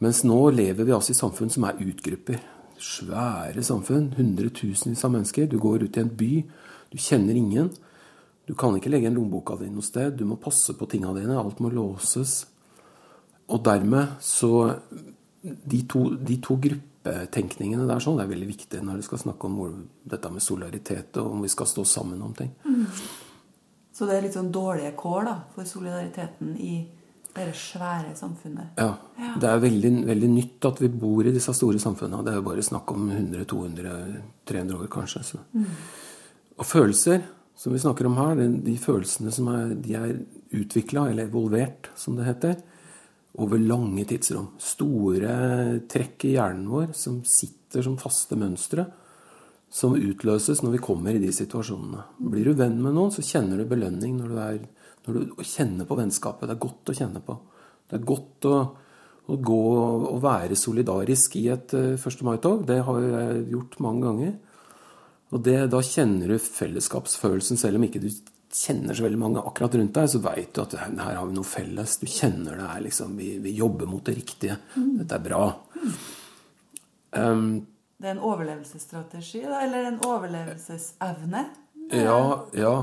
[0.00, 2.40] Mens nå lever vi altså i samfunn som er utgrupper.
[2.80, 4.14] Svære samfunn.
[4.16, 5.48] Hundretusenvis av mennesker.
[5.50, 6.32] Du går ut i en by.
[6.90, 7.68] Du kjenner ingen.
[8.48, 10.16] Du kan ikke legge igjen lommeboka di noe sted.
[10.16, 11.36] Du må passe på tinga dine.
[11.38, 12.46] Alt må låses.
[13.50, 14.76] Og dermed så
[15.40, 19.48] De to, de to gruppetenkningene der sånn, det er veldig viktig når du skal snakke
[19.48, 22.50] om dette med solidaritet og om vi skal stå sammen om ting.
[24.00, 26.78] Så det er litt sånn dårlige kår da, for solidariteten i
[27.34, 28.78] det svære samfunnet.
[28.80, 28.94] Ja.
[29.36, 32.24] Det er veldig, veldig nytt at vi bor i disse store samfunnene.
[32.24, 35.20] Det er jo bare snakk om 100-200-300 år, kanskje.
[35.28, 35.42] Så.
[35.52, 37.20] Og følelser,
[37.60, 40.16] som vi snakker om her, de, de følelsene som er, de er
[40.62, 42.56] utvikla, eller evolvert, som det heter,
[43.44, 44.54] over lange tidsrom.
[44.64, 45.36] Store
[45.92, 48.88] trekk i hjernen vår som sitter som faste mønstre.
[49.70, 52.04] Som utløses når vi kommer i de situasjonene.
[52.32, 54.60] Blir du venn med noen, så kjenner du belønning når du, er,
[55.06, 56.48] når du kjenner på vennskapet.
[56.48, 57.36] Det er godt å kjenne på.
[57.90, 58.56] Det er godt å,
[59.30, 59.62] å gå
[60.10, 62.26] og være solidarisk i et eh, 1.
[62.26, 62.66] mai-tog.
[62.66, 64.36] Det har jeg gjort mange ganger.
[65.30, 68.10] Og det, da kjenner du fellesskapsfølelsen, selv om ikke du
[68.50, 71.46] kjenner så veldig mange akkurat rundt deg, så veit du at her har vi noe
[71.46, 71.98] felles.
[72.00, 74.58] Du kjenner det er liksom Vi, vi jobber mot det riktige.
[74.74, 75.44] Dette er bra.
[77.14, 77.60] Um,
[78.00, 81.46] Det er en overlevelsesstrategi, da, eller en overlevelsesevne.
[81.92, 82.20] ja,
[82.56, 82.74] ja.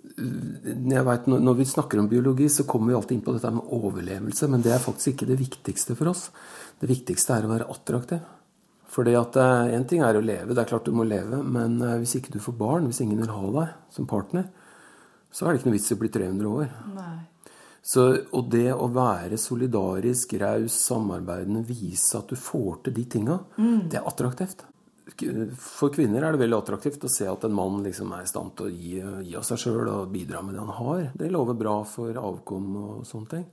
[0.00, 3.72] Jeg vet, når, vi snakker om biologi, så kommer vi alltid inn på dette med
[3.76, 6.28] overlevelse, men det er faktisk ikke det viktigste for oss.
[6.80, 8.22] Det viktigste er å være attraktiv.
[8.90, 9.36] Fordi at
[9.70, 12.32] Én ting er å leve, det er klart du må leve, men eh, hvis ikke
[12.34, 14.48] du får barn, hvis ingen vil ha deg som partner,
[15.30, 16.72] så er det ikke noe vits i å bli 300 år.
[16.96, 17.18] Nei.
[17.82, 18.02] Så,
[18.36, 23.38] og det å være solidarisk, raus, samarbeidende, vise at du får til de tinga,
[23.88, 24.66] det er attraktivt.
[25.58, 28.52] For kvinner er det veldig attraktivt å se at en mann liksom er i stand
[28.56, 28.92] til å gi,
[29.26, 31.02] gi av seg sjøl og bidra med det han har.
[31.18, 33.46] Det lover bra for avkom og sånne ting.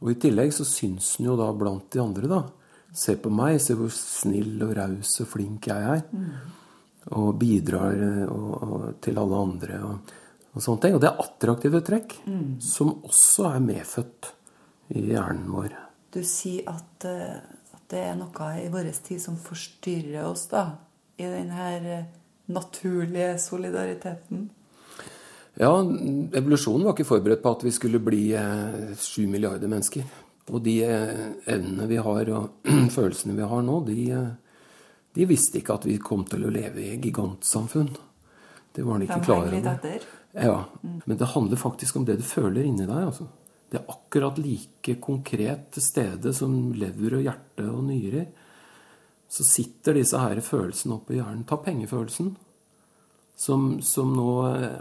[0.00, 2.42] Og i tillegg så syns han jo da blant de andre, da.
[2.94, 6.04] Se på meg, se hvor snill og raus og flink jeg er.
[7.18, 7.98] Og bidrar
[8.30, 10.14] og, og, til alle andre og,
[10.54, 10.96] og, sånne ting.
[10.96, 12.16] Og det er attraktive trekk
[12.62, 14.32] som også er medfødt
[14.94, 15.76] i hjernen vår.
[16.14, 20.68] Du sier at, at det er noe i vår tid som forstyrrer oss, da.
[21.18, 22.06] I den her
[22.50, 24.48] naturlige solidariteten.
[25.54, 25.70] Ja,
[26.34, 28.24] evolusjonen var ikke forberedt på at vi skulle bli
[28.98, 30.06] sju eh, milliarder mennesker.
[30.50, 34.58] Og de eh, evnene vi har og følelsene vi har nå, de, eh,
[35.14, 37.94] de, visste ikke at vi kom til å leve i gigantsamfunn.
[38.74, 40.08] Det var de ikke klar over.
[40.34, 43.04] Ja, Men det handler faktisk om det du føler inni deg.
[43.06, 43.28] altså.
[43.70, 48.26] Det er akkurat like konkret til stede som lever og hjerte og nyrer.
[49.28, 51.46] Så sitter disse her følelsene oppe i hjernen.
[51.48, 52.34] Ta pengefølelsen
[53.36, 54.28] som, som, nå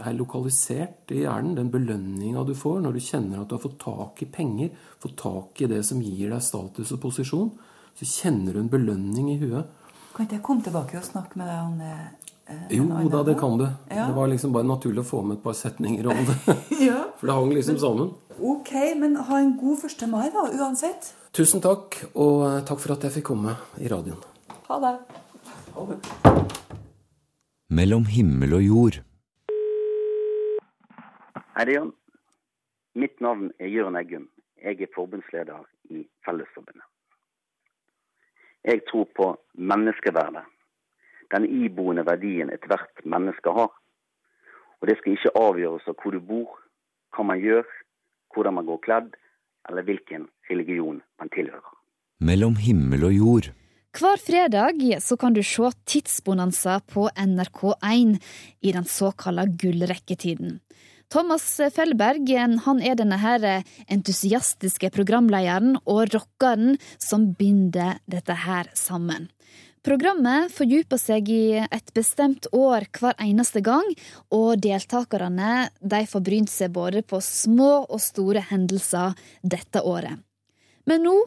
[0.06, 1.56] er lokalisert i hjernen.
[1.58, 5.18] Den belønninga du får når du kjenner at du har fått tak i penger, fått
[5.24, 7.54] tak i det som gir deg status og posisjon,
[7.98, 9.70] så kjenner du en belønning i huet.
[10.14, 11.96] Kan ikke jeg komme tilbake og snakke med deg om det?
[12.50, 13.68] Eh, jo da, det kan du.
[13.90, 14.08] Ja.
[14.08, 16.38] Det var liksom bare naturlig å få med et par setninger om det.
[16.90, 17.00] ja.
[17.20, 18.14] For det hang liksom sammen.
[18.40, 20.08] Ok, men ha en god 1.
[20.12, 21.14] mai, da, uansett.
[21.34, 24.22] Tusen takk, og eh, takk for at jeg fikk komme i radioen.
[24.68, 24.98] Ha det.
[25.74, 26.02] Ha det
[27.74, 28.98] mellom himmel og jord.
[31.56, 31.94] Hei, det er Jan.
[33.02, 34.28] Mitt navn er Jørn Eggum.
[34.62, 36.86] Jeg er forbundsleder i Fellesforbundet.
[38.64, 39.28] Jeg tror på
[39.72, 40.46] menneskeverdet,
[41.34, 43.72] den iboende verdien ethvert menneske har.
[44.82, 46.60] Og det skal ikke avgjøres av hvor du bor,
[47.16, 47.66] hva man gjør,
[48.34, 49.12] hvordan man går kledd,
[49.70, 51.76] eller hvilken religion man tilhører.
[52.24, 53.52] Mellom himmel og jord.
[53.94, 58.16] Hver fredag så kan du se Tidsbonanza på NRK1
[58.66, 60.58] i den såkalte gullrekketiden.
[61.14, 62.26] Thomas Fellberg
[62.66, 63.44] han er denne her
[63.86, 69.30] entusiastiske programlederen og rockeren som binder dette her sammen.
[69.84, 73.90] Programmet fordyper seg i et bestemt år hver eneste gang,
[74.32, 79.12] og deltakerne de får brynt seg både på små og store hendelser
[79.44, 80.24] dette året.
[80.88, 81.18] Men nå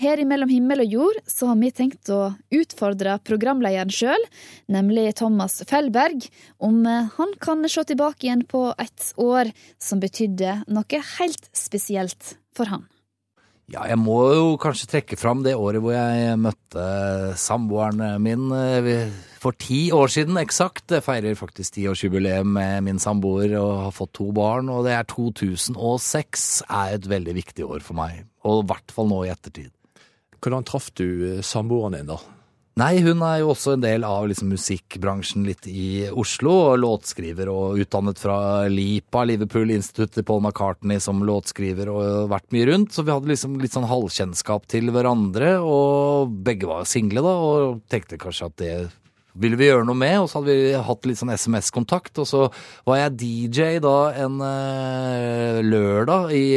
[0.00, 4.26] her i Mellom himmel og jord så har vi tenkt å utfordre programlederen sjøl,
[4.72, 6.24] nemlig Thomas Fellberg,
[6.56, 12.36] om eh, han kan se tilbake igjen på et år som betydde noe helt spesielt
[12.56, 12.88] for han.
[13.66, 16.82] Ja, jeg må jo kanskje trekke fram det året hvor jeg møtte
[17.40, 19.08] samboeren min eh,
[19.42, 20.94] for ti år siden eksakt.
[20.94, 24.70] Jeg feirer faktisk tiårsjubileum med min samboer og har fått to barn.
[24.70, 29.10] Og det er 2006 er et veldig viktig år for meg, og i hvert fall
[29.10, 29.72] nå i ettertid.
[30.38, 32.20] Hvordan traff du eh, samboeren din, da?
[32.76, 36.52] Nei, hun er jo også en del av liksom, musikkbransjen litt i Oslo.
[36.74, 38.36] og Låtskriver og utdannet fra
[38.68, 42.92] LIPA, Liverpool-instituttet Paul McCartney, som låtskriver og vært mye rundt.
[42.92, 47.80] Så vi hadde liksom litt sånn halvkjennskap til hverandre, og begge var single, da, og
[47.88, 48.76] tenkte kanskje at det
[49.40, 52.20] ville vi gjøre noe med, og så hadde vi hatt litt sånn SMS-kontakt.
[52.20, 52.46] Og så
[52.84, 56.48] var jeg DJ da en uh, lørdag i,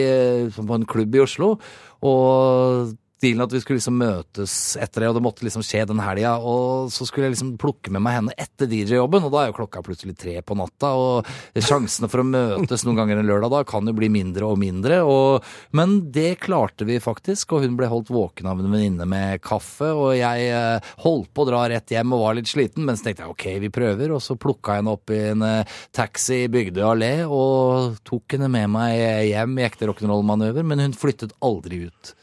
[0.52, 1.56] på en klubb i Oslo.
[2.04, 6.02] Og dealen at vi skulle liksom møtes etter det, og det måtte liksom skje den
[6.04, 6.38] helga.
[6.40, 9.58] Og så skulle jeg liksom plukke med meg henne etter DJ-jobben, og da er jo
[9.60, 10.94] klokka plutselig tre på natta.
[10.96, 14.60] Og sjansene for å møtes noen ganger en lørdag da kan jo bli mindre og
[14.62, 15.02] mindre.
[15.08, 19.44] Og, men det klarte vi faktisk, og hun ble holdt våken av en venninne med
[19.46, 19.92] kaffe.
[19.92, 23.10] Og jeg eh, holdt på å dra rett hjem og var litt sliten, men så
[23.10, 24.16] tenkte jeg ok, vi prøver.
[24.16, 28.38] Og så plukka jeg henne opp i en eh, taxi i Bygdøy allé og tok
[28.38, 28.96] henne med meg
[29.30, 32.16] hjem i ekte rock'n'roll-manøver, men hun flyttet aldri ut.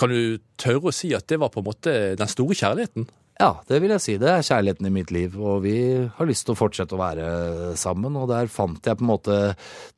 [0.00, 3.08] Kan du tørre å si at det var på en måte den store kjærligheten?
[3.40, 4.14] Ja, det vil jeg si.
[4.20, 5.76] Det er kjærligheten i mitt liv, og vi
[6.12, 7.28] har lyst til å fortsette å være
[7.80, 8.18] sammen.
[8.20, 9.38] Og der fant jeg på en måte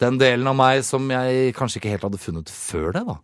[0.03, 3.19] den delen av meg som jeg kanskje ikke helt hadde funnet før det, da.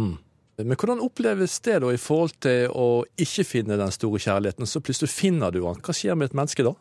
[0.00, 0.16] Mm.
[0.60, 2.88] Men hvordan oppleves det da i forhold til å
[3.20, 5.82] ikke finne den store kjærligheten, så plutselig finner du den?
[5.86, 6.74] Hva skjer med et menneske da?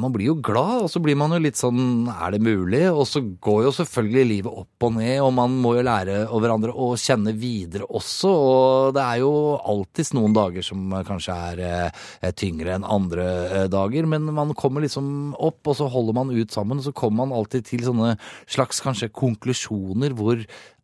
[0.00, 2.80] Man blir jo glad, og så blir man jo litt sånn er det mulig?
[2.88, 6.40] Og så går jo selvfølgelig livet opp og ned, og man må jo lære av
[6.40, 8.32] hverandre å kjenne videre også.
[8.32, 13.68] Og det er jo alltids noen dager som kanskje er eh, tyngre enn andre eh,
[13.72, 17.26] dager, men man kommer liksom opp, og så holder man ut sammen, og så kommer
[17.26, 18.14] man alltid til sånne
[18.46, 20.40] slags kanskje konklusjoner hvor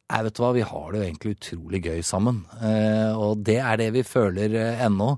[0.09, 2.43] jeg vet hva, vi har det jo egentlig utrolig gøy sammen.
[2.65, 4.55] Eh, og det er det vi føler
[4.85, 5.15] ennå.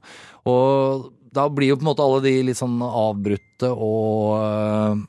[0.50, 5.04] Og da blir jo på en måte alle de litt sånn avbrutte og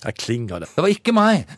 [0.00, 0.68] Jeg klinger det.
[0.76, 1.44] Det var ikke meg!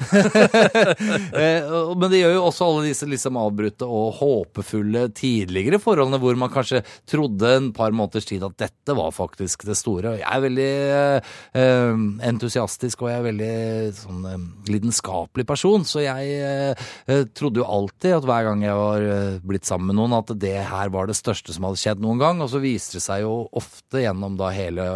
[1.32, 1.64] Eh,
[1.96, 6.50] Men det gjør jo også alle disse liksom avbrutte og håpefulle tidligere forholdene hvor man
[6.52, 10.14] kanskje trodde en par måneders tid at dette var faktisk det store.
[10.20, 10.68] Jeg er veldig
[11.58, 13.52] eh, entusiastisk og jeg er veldig
[13.96, 18.78] sånn eh, lidenskapelig person, så jeg eh, eh, trodde jo alltid at hver gang jeg
[18.78, 19.06] var
[19.46, 22.42] blitt sammen med noen, at det her var det største som hadde skjedd noen gang.
[22.44, 24.86] Og så viste det seg jo ofte gjennom da hele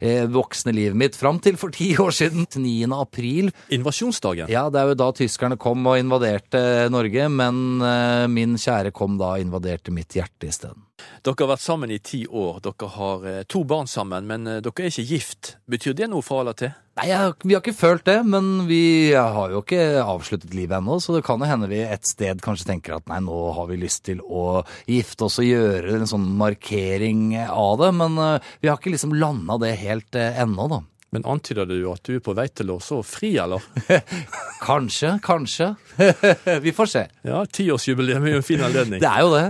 [0.00, 2.91] eh, voksne livet mitt fram til for ti år siden, 9.
[2.96, 3.50] april.
[3.72, 4.50] Invasjonsdagen.
[4.52, 9.18] Ja, det er jo da tyskerne kom og invaderte Norge, men eh, min kjære kom
[9.20, 10.84] da og invaderte mitt hjerte isteden.
[11.22, 12.60] Dere har vært sammen i ti år.
[12.62, 15.56] Dere har eh, to barn sammen, men eh, dere er ikke gift.
[15.70, 16.72] Betyr det noe fra eller til?
[17.00, 21.16] Nei, vi har ikke følt det, men vi har jo ikke avsluttet livet ennå, så
[21.16, 24.04] det kan jo hende vi et sted kanskje tenker at nei, nå har vi lyst
[24.10, 28.20] til å gifte oss og gjøre en sånn markering av det, men
[28.60, 30.82] vi har ikke liksom landa det helt ennå, da.
[31.12, 33.60] Men antyder du at du er på vei til å så fri, eller?
[34.62, 35.74] Kanskje, kanskje.
[36.64, 37.02] vi får se.
[37.26, 39.00] Ja, tiårsjubileum er jo en fin anledning.
[39.02, 39.46] Det er jo det.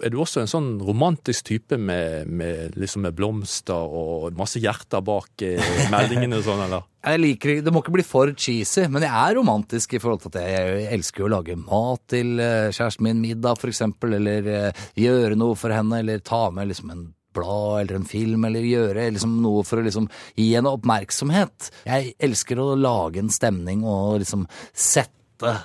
[0.00, 5.02] Er du også en sånn romantisk type med, med, liksom med blomster og masse hjerter
[5.04, 5.60] bak eh,
[5.92, 6.86] meldingene og sånn, eller?
[7.04, 10.32] Jeg liker, Det må ikke bli for cheesy, men jeg er romantisk i forhold til
[10.34, 15.38] at jeg elsker å lage mat til eh, kjæresten min, middag eksempel, eller eh, gjøre
[15.40, 19.38] noe for henne, eller ta med liksom en blad eller en film, eller gjøre liksom
[19.44, 21.70] noe for å liksom gi henne oppmerksomhet.
[21.86, 25.56] Jeg elsker å lage en stemning og liksom sette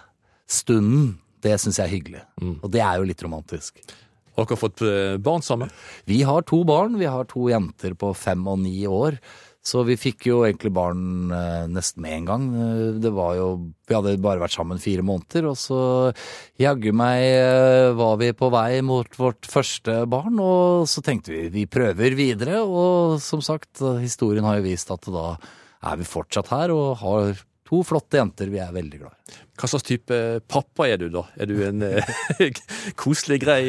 [0.48, 1.16] stunden.
[1.46, 2.26] Det syns jeg er hyggelig.
[2.64, 3.78] Og det er jo litt romantisk.
[4.36, 5.70] Har dere fått eh, barn sammen?
[6.10, 6.98] Vi har to barn.
[7.00, 9.20] Vi har to jenter på fem og ni år.
[9.66, 12.44] Så vi fikk jo egentlig barn eh, nesten med en gang.
[12.54, 13.48] Eh, Det var jo
[13.90, 15.80] Vi hadde bare vært sammen fire måneder, og så
[16.62, 21.48] jaggu meg eh, var vi på vei mot vårt første barn, og så tenkte vi
[21.54, 25.32] vi prøver videre, og som sagt, historien har jo vist at da
[25.86, 27.34] er vi fortsatt her og har
[27.66, 29.38] to flotte jenter vi er veldig glad i.
[29.58, 30.18] Hva slags type
[30.50, 31.26] pappa er du, da?
[31.42, 31.82] Er du en
[33.02, 33.64] koselig, grei,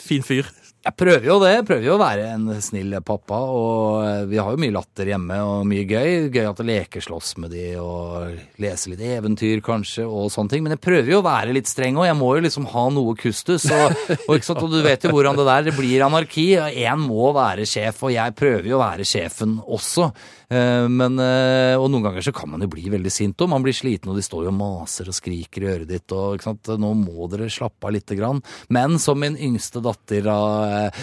[0.00, 0.50] fin fyr?
[0.86, 1.50] Jeg prøver jo det.
[1.56, 5.10] Jeg prøver jo å være en snill pappa, og eh, vi har jo mye latter
[5.10, 6.28] hjemme og mye gøy.
[6.30, 10.64] Gøy at jeg lekeslåss med de og lese litt eventyr kanskje og sånne ting.
[10.64, 13.16] Men jeg prøver jo å være litt streng, og jeg må jo liksom ha noe
[13.18, 13.66] kustus.
[13.74, 13.98] Og,
[14.30, 16.46] og, og du vet jo hvordan det der det blir anarki.
[16.56, 20.12] Én må være sjef, og jeg prøver jo å være sjefen også.
[20.48, 23.50] Eh, Men, eh, og noen ganger så kan man jo bli veldig sint, òg.
[23.52, 26.40] man blir sliten, og de står jo og maser og skriker i øret ditt, og
[26.80, 28.40] nå må dere slappe av lite grann.
[28.70, 30.24] Men som min yngste datter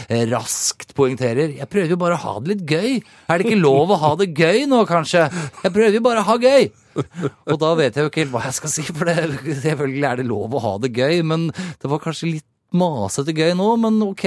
[0.10, 3.04] eh, raskt poengterer, jeg prøver jo bare å ha det litt gøy.
[3.30, 5.28] Er det ikke lov å ha det gøy nå, kanskje?
[5.62, 6.72] Jeg prøver jo bare å ha gøy.
[7.52, 9.16] Og da vet jeg jo ikke helt hva jeg skal si, for det,
[9.62, 13.54] selvfølgelig er det lov å ha det gøy, men det var kanskje litt masete gøy
[13.56, 14.26] nå, men ok.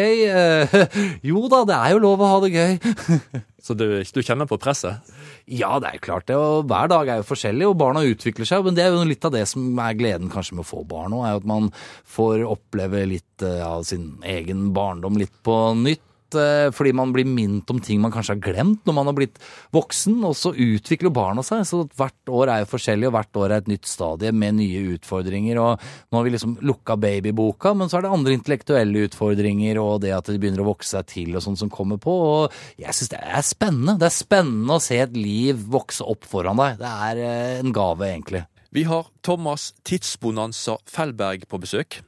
[1.29, 2.79] Jo da, det er jo lov å ha det gøy.
[3.69, 5.05] Så du, du kjenner på presset?
[5.45, 8.65] Ja, det er klart det, og hver dag er jo forskjellig, og barna utvikler seg,
[8.65, 11.13] men det er jo litt av det som er gleden kanskje med å få barn
[11.13, 11.69] nå, er jo at man
[12.09, 17.29] får oppleve litt eh, av sin egen barndom litt på nytt, eh, fordi man blir
[17.29, 19.39] minnet om ting man kanskje har glemt når man har blitt
[19.75, 23.55] voksen, og så utvikler barna seg, så hvert år er jo forskjellig, og hvert år
[23.55, 27.91] er et nytt stadie med nye utfordringer, og nå har vi liksom lukka babyboka, men
[27.91, 31.39] så er det andre intellektuelle utfordringer, og det at de begynner å vokse seg til
[31.39, 33.99] og sånn som kommer på, og jeg synes det er spennende.
[34.01, 36.79] Det er spennende å se et liv vokse opp foran deg.
[36.81, 38.45] Det er eh, en gave, egentlig.
[38.75, 42.03] Vi har Thomas Tidsbonanza Fellberg på besøk.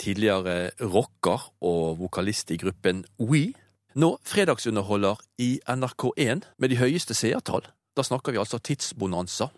[0.00, 3.52] Tidligere rocker og vokalist i gruppen We.
[3.94, 7.62] Nå fredagsunderholder i NRK1 med de høyeste seertall.
[7.94, 9.52] Da snakker vi altså Tidsbonanza.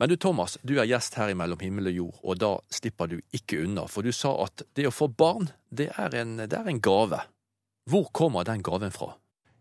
[0.00, 3.08] Men du Thomas, du er gjest her i Mellom himmel og jord, og da slipper
[3.08, 3.86] du ikke unna.
[3.88, 7.20] For du sa at det å få barn, det er en, det er en gave.
[7.88, 9.14] Hvor kommer den gaven fra?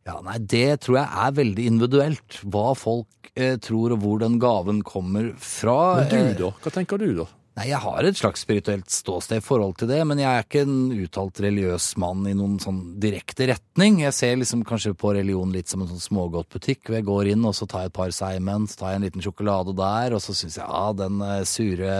[0.08, 4.40] Ja, nei, Det tror jeg er veldig individuelt, hva folk eh, tror og hvor den
[4.40, 6.06] gaven kommer fra.
[6.08, 6.52] Men Eh, du da?
[6.64, 7.28] Hva tenker du da?
[7.60, 10.62] Nei, Jeg har et slags spirituelt ståsted i forhold til det, men jeg er ikke
[10.64, 13.97] en uttalt religiøs mann i noen sånn direkte retning.
[13.99, 17.43] Jeg ser liksom kanskje på religion litt som en sånn smågodtbutikk, hvor jeg går inn
[17.43, 20.24] og så tar jeg et par Simon, så tar jeg en liten sjokolade der, og
[20.24, 21.97] så syns jeg ja, den eh, sure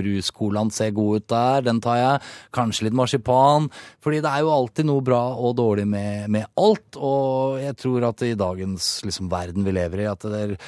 [0.00, 2.26] bruscolaen ser god ut der, den tar jeg.
[2.58, 3.70] Kanskje litt marsipan.
[4.02, 8.10] Fordi det er jo alltid noe bra og dårlig med, med alt, og jeg tror
[8.10, 10.58] at i dagens liksom, verden vi lever i, at det er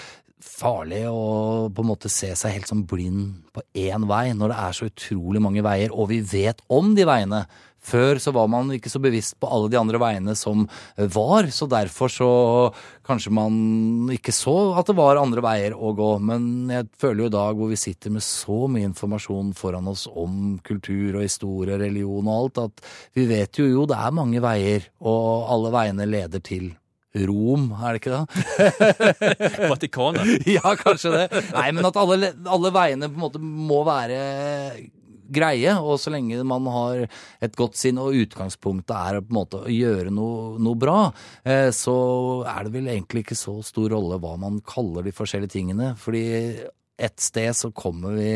[0.44, 4.58] farlig å på en måte se seg helt som blind på én vei, når det
[4.64, 7.46] er så utrolig mange veier, og vi vet om de veiene.
[7.88, 10.64] Før så var man ikke så bevisst på alle de andre veiene som
[11.14, 12.30] var, så derfor så
[13.06, 16.10] kanskje man ikke så at det var andre veier å gå.
[16.20, 20.08] Men jeg føler jo i dag hvor vi sitter med så mye informasjon foran oss
[20.10, 22.84] om kultur og historie religion og alt, at
[23.16, 26.72] vi vet jo jo det er mange veier, og alle veiene leder til
[27.16, 28.26] Rom, er det ikke det?
[29.72, 30.46] Vatikanet.
[30.58, 31.42] ja, kanskje det.
[31.54, 34.20] Nei, men at alle, alle veiene på en måte må være
[35.28, 37.04] greie, og så lenge man har
[37.44, 40.98] et godt sinn og utgangspunktet er på en måte å gjøre noe, noe bra,
[41.44, 41.96] eh, så
[42.48, 45.92] er det vel egentlig ikke så stor rolle hva man kaller de forskjellige tingene.
[46.00, 46.24] Fordi
[46.98, 48.32] et sted så kommer vi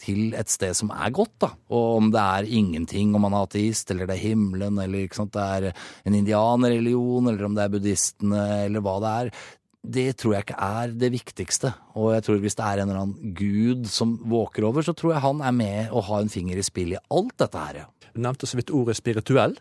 [0.00, 1.52] til et sted som er godt, da.
[1.72, 5.32] Og om det er ingenting, om man er ateist, eller det er himmelen, eller sant,
[5.36, 9.32] det er en indianerreligion, eller om det er buddhistene, eller hva det er.
[9.80, 11.72] Det tror jeg ikke er det viktigste.
[11.96, 15.14] Og jeg tror hvis det er en eller annen gud som våker over, så tror
[15.14, 17.84] jeg han er med og har en finger i spillet i alt dette her.
[18.12, 19.56] Du nevnte så vidt ordet spirituell.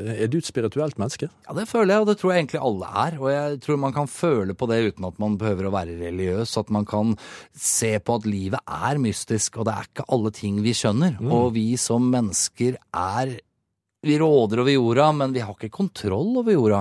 [0.00, 1.28] Er du et spirituelt menneske?
[1.44, 3.16] Ja, det føler jeg, og det tror jeg egentlig alle er.
[3.20, 6.56] Og jeg tror man kan føle på det uten at man behøver å være religiøs.
[6.58, 7.14] At man kan
[7.52, 11.18] se på at livet er mystisk, og det er ikke alle ting vi skjønner.
[11.20, 11.32] Mm.
[11.36, 13.38] Og vi som mennesker er
[14.02, 16.80] Vi råder over jorda, men vi har ikke kontroll over jorda.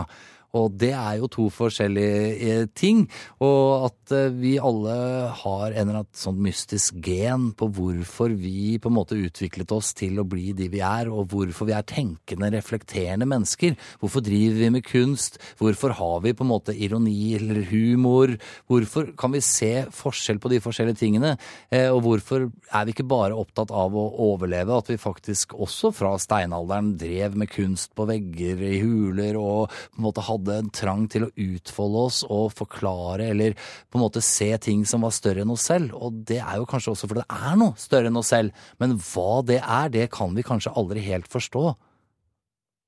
[0.57, 3.05] Og det er jo to forskjellige eh, ting.
[3.43, 4.95] Og at eh, vi alle
[5.41, 9.93] har en eller annen sånn mystisk gen på hvorfor vi på en måte utviklet oss
[9.97, 13.77] til å bli de vi er, og hvorfor vi er tenkende, reflekterende mennesker.
[14.01, 15.39] Hvorfor driver vi med kunst?
[15.61, 18.35] Hvorfor har vi på en måte ironi eller humor?
[18.67, 21.37] Hvorfor kan vi se forskjell på de forskjellige tingene?
[21.71, 25.93] Eh, Og hvorfor er vi ikke bare opptatt av å overleve, at vi faktisk også
[25.95, 30.71] fra steinalderen drev med kunst på vegger i huler og på en måte hadde en
[30.73, 35.13] trang til å utfolde oss og forklare eller på en måte se ting som var
[35.15, 35.93] større enn oss selv.
[35.93, 38.97] Og det er jo kanskje også fordi det er noe større enn oss selv, men
[38.97, 41.65] hva det er, det kan vi kanskje aldri helt forstå.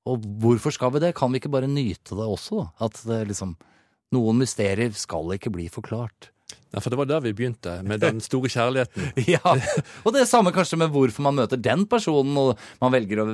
[0.10, 1.14] Og hvorfor skal vi det?
[1.16, 2.66] Kan vi ikke bare nyte det også?
[2.84, 3.56] At det liksom
[4.14, 6.28] Noen mysterier skal ikke bli forklart.
[6.74, 9.12] Ja, for det var der vi begynte, med den store kjærligheten.
[9.34, 9.42] Ja,
[10.04, 13.28] og det er samme kanskje med hvorfor man møter den personen, og man velger å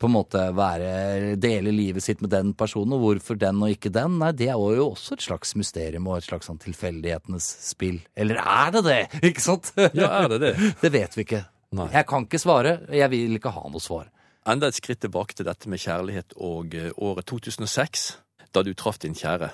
[0.00, 3.92] på en måte være, dele livet sitt med den personen, og hvorfor den og ikke
[3.94, 4.18] den.
[4.20, 8.00] Nei, det er jo også et slags mysterium og et slags sånn tilfeldighetenes spill.
[8.14, 9.00] Eller er det det?
[9.30, 9.72] Ikke sant?
[9.76, 10.54] Ja, er det det?
[10.84, 11.44] Det vet vi ikke.
[11.76, 11.86] Nei.
[11.92, 12.72] Jeg kan ikke svare.
[12.94, 14.08] Jeg vil ikke ha noe svar.
[14.48, 18.06] Enda et skritt tilbake til dette med kjærlighet og eh, året 2006,
[18.54, 19.50] da du traff din kjære.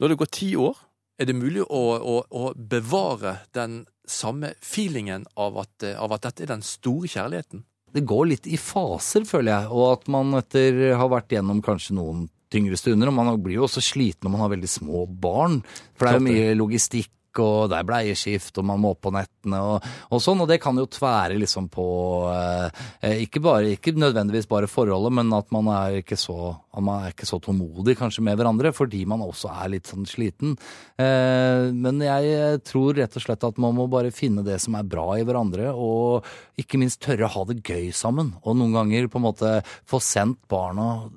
[0.00, 0.78] Nå har det gått ti år.
[1.20, 6.46] Er det mulig å, å, å bevare den samme feelingen av at, av at dette
[6.46, 7.66] er den store kjærligheten?
[7.92, 9.70] det går litt i faser, føler jeg.
[9.74, 13.66] Og at man etter har vært gjennom kanskje noen tyngre stunder, og man blir jo
[13.66, 15.60] også sliten når man har veldig små barn.
[15.94, 19.60] For det er jo mye logistikk, og det er bleieskift, og man må på nettene
[19.62, 20.42] og, og sånn.
[20.42, 21.86] Og det kan jo tvære liksom på
[22.32, 27.28] eh, ikke, bare, ikke nødvendigvis bare forholdet, men at man er ikke så, er ikke
[27.28, 30.56] så tålmodig kanskje med hverandre, fordi man også er litt sånn sliten.
[30.98, 34.90] Eh, men jeg tror rett og slett at man må bare finne det som er
[34.90, 36.26] bra i hverandre, og
[36.60, 38.34] ikke minst tørre å ha det gøy sammen.
[38.42, 39.56] Og noen ganger på en måte
[39.88, 41.10] få sendt barna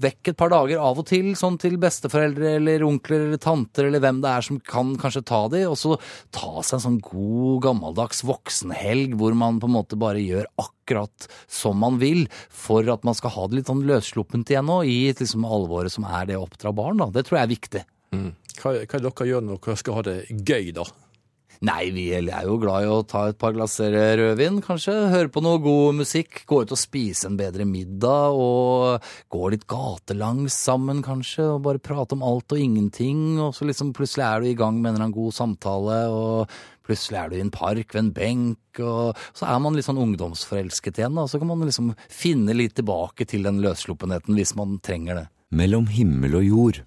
[0.00, 4.02] vekk et par dager av og til, sånn til besteforeldre eller onkler eller tanter eller
[4.02, 5.96] hvem det er som kan kanskje ta de, og så
[6.34, 11.28] ta seg en sånn god, gammeldags voksenhelg hvor man på en måte bare gjør akkurat
[11.50, 14.98] som man vil, for at man skal ha det litt sånn løssluppent igjen nå, i
[15.12, 17.10] liksom alvoret som er det å oppdra barn, da.
[17.14, 17.84] Det tror jeg er viktig.
[18.60, 20.84] Hva, hva det dere gjør når dere skal ha det gøy, da?
[21.62, 24.94] Nei, vi er jo glad i å ta et par glasser rødvin, kanskje.
[25.12, 26.42] Høre på noe god musikk.
[26.50, 28.34] Gå ut og spise en bedre middag.
[28.34, 31.46] Og gå litt gatelangs sammen, kanskje.
[31.54, 33.38] Og bare prate om alt og ingenting.
[33.38, 36.00] Og så liksom plutselig er du i gang med en eller annen god samtale.
[36.12, 38.82] Og plutselig er du i en park ved en benk.
[38.82, 41.20] Og så er man litt sånn ungdomsforelsket igjen.
[41.22, 45.28] Og så kan man liksom finne litt tilbake til den løssluppenheten hvis man trenger det.
[45.54, 46.84] Mellom himmel og jord.